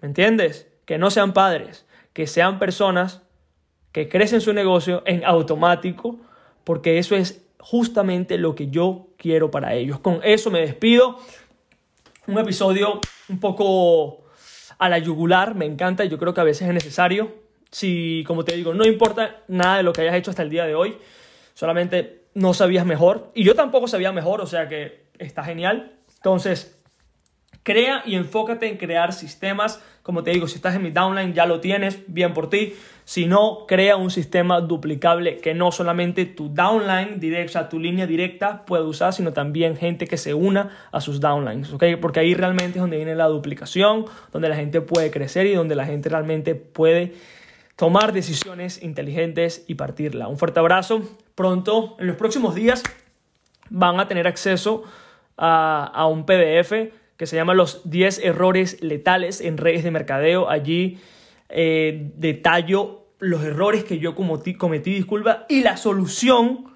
¿Me 0.00 0.08
entiendes? 0.08 0.68
Que 0.84 0.98
no 0.98 1.10
sean 1.10 1.32
padres, 1.32 1.86
que 2.12 2.26
sean 2.26 2.58
personas 2.58 3.22
que 3.92 4.08
crecen 4.08 4.40
su 4.40 4.52
negocio 4.52 5.02
en 5.06 5.24
automático, 5.24 6.18
porque 6.64 6.98
eso 6.98 7.16
es 7.16 7.44
justamente 7.58 8.38
lo 8.38 8.54
que 8.54 8.68
yo 8.68 9.08
quiero 9.16 9.50
para 9.50 9.74
ellos. 9.74 9.98
Con 10.00 10.20
eso 10.22 10.50
me 10.50 10.60
despido. 10.60 11.18
Un 12.26 12.38
episodio 12.38 13.00
un 13.28 13.40
poco 13.40 14.24
a 14.78 14.88
la 14.88 14.98
yugular, 14.98 15.54
me 15.54 15.64
encanta, 15.64 16.04
yo 16.04 16.18
creo 16.18 16.34
que 16.34 16.40
a 16.40 16.44
veces 16.44 16.68
es 16.68 16.74
necesario 16.74 17.47
si, 17.70 18.24
como 18.26 18.44
te 18.44 18.56
digo, 18.56 18.74
no 18.74 18.86
importa 18.86 19.42
nada 19.48 19.78
de 19.78 19.82
lo 19.82 19.92
que 19.92 20.02
hayas 20.02 20.14
hecho 20.14 20.30
hasta 20.30 20.42
el 20.42 20.50
día 20.50 20.64
de 20.64 20.74
hoy, 20.74 20.98
solamente 21.54 22.22
no 22.34 22.54
sabías 22.54 22.86
mejor. 22.86 23.30
Y 23.34 23.44
yo 23.44 23.54
tampoco 23.54 23.88
sabía 23.88 24.12
mejor, 24.12 24.40
o 24.40 24.46
sea 24.46 24.68
que 24.68 25.08
está 25.18 25.44
genial. 25.44 25.92
Entonces, 26.16 26.78
crea 27.62 28.02
y 28.06 28.14
enfócate 28.14 28.68
en 28.68 28.76
crear 28.76 29.12
sistemas. 29.12 29.82
Como 30.02 30.22
te 30.22 30.30
digo, 30.30 30.48
si 30.48 30.54
estás 30.54 30.74
en 30.74 30.82
mi 30.82 30.90
downline 30.90 31.34
ya 31.34 31.44
lo 31.44 31.60
tienes, 31.60 32.00
bien 32.06 32.32
por 32.32 32.48
ti. 32.48 32.74
Si 33.04 33.26
no, 33.26 33.66
crea 33.66 33.96
un 33.96 34.10
sistema 34.10 34.60
duplicable 34.60 35.36
que 35.38 35.52
no 35.52 35.70
solamente 35.70 36.24
tu 36.24 36.48
downline 36.48 37.20
directa, 37.20 37.50
o 37.50 37.52
sea, 37.52 37.68
tu 37.68 37.78
línea 37.78 38.06
directa 38.06 38.64
puede 38.64 38.84
usar, 38.84 39.12
sino 39.12 39.32
también 39.32 39.76
gente 39.76 40.06
que 40.06 40.16
se 40.16 40.32
una 40.32 40.70
a 40.92 41.00
sus 41.00 41.20
downlines. 41.20 41.68
Porque 42.00 42.20
ahí 42.20 42.34
realmente 42.34 42.78
es 42.78 42.80
donde 42.80 42.96
viene 42.96 43.14
la 43.14 43.26
duplicación, 43.26 44.06
donde 44.32 44.48
la 44.48 44.56
gente 44.56 44.80
puede 44.80 45.10
crecer 45.10 45.46
y 45.46 45.54
donde 45.54 45.74
la 45.74 45.84
gente 45.84 46.08
realmente 46.08 46.54
puede 46.54 47.14
tomar 47.78 48.12
decisiones 48.12 48.82
inteligentes 48.82 49.64
y 49.68 49.76
partirla. 49.76 50.26
Un 50.26 50.36
fuerte 50.36 50.58
abrazo. 50.58 51.00
Pronto, 51.36 51.94
en 52.00 52.08
los 52.08 52.16
próximos 52.16 52.56
días, 52.56 52.82
van 53.70 54.00
a 54.00 54.08
tener 54.08 54.26
acceso 54.26 54.82
a, 55.36 56.04
un 56.10 56.26
PDF 56.26 56.92
que 57.16 57.26
se 57.26 57.36
llama 57.36 57.54
Los 57.54 57.88
10 57.88 58.24
errores 58.24 58.82
letales 58.82 59.40
en 59.40 59.56
redes 59.58 59.84
de 59.84 59.92
mercadeo. 59.92 60.50
Allí 60.50 60.98
eh, 61.50 62.10
detallo 62.16 63.06
los 63.20 63.44
errores 63.44 63.84
que 63.84 64.00
yo 64.00 64.16
cometí, 64.16 64.54
cometí, 64.54 64.94
disculpa, 64.94 65.46
y 65.48 65.62
la 65.62 65.76
solución 65.76 66.72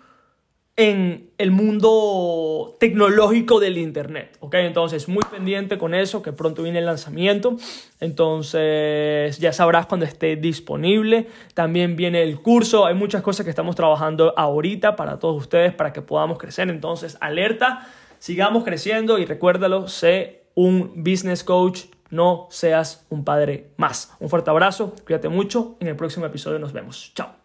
en 0.76 1.30
el 1.36 1.50
mundo 1.50 2.76
tecnológico 2.80 3.60
del 3.60 3.76
Internet. 3.76 4.38
¿ok? 4.40 4.54
Entonces, 4.54 5.08
muy 5.08 5.22
pendiente 5.30 5.76
con 5.76 5.94
eso, 5.94 6.22
que 6.22 6.32
pronto 6.32 6.62
viene 6.62 6.78
el 6.78 6.86
lanzamiento. 6.86 7.56
Entonces, 8.00 9.38
ya 9.38 9.52
sabrás 9.52 9.86
cuando 9.86 10.06
esté 10.06 10.36
disponible. 10.36 11.28
También 11.54 11.96
viene 11.96 12.22
el 12.22 12.40
curso. 12.40 12.86
Hay 12.86 12.94
muchas 12.94 13.22
cosas 13.22 13.44
que 13.44 13.50
estamos 13.50 13.76
trabajando 13.76 14.34
ahorita 14.36 14.96
para 14.96 15.18
todos 15.18 15.42
ustedes, 15.42 15.74
para 15.74 15.92
que 15.92 16.00
podamos 16.00 16.38
crecer. 16.38 16.68
Entonces, 16.70 17.18
alerta, 17.20 17.86
sigamos 18.18 18.64
creciendo 18.64 19.18
y 19.18 19.26
recuérdalo, 19.26 19.88
sé 19.88 20.44
un 20.54 21.02
business 21.02 21.44
coach. 21.44 21.84
No 22.08 22.46
seas 22.50 23.06
un 23.08 23.24
padre 23.24 23.70
más. 23.78 24.14
Un 24.20 24.28
fuerte 24.28 24.50
abrazo, 24.50 24.94
cuídate 25.06 25.30
mucho. 25.30 25.76
En 25.80 25.88
el 25.88 25.96
próximo 25.96 26.26
episodio 26.26 26.58
nos 26.58 26.74
vemos. 26.74 27.10
Chao. 27.14 27.41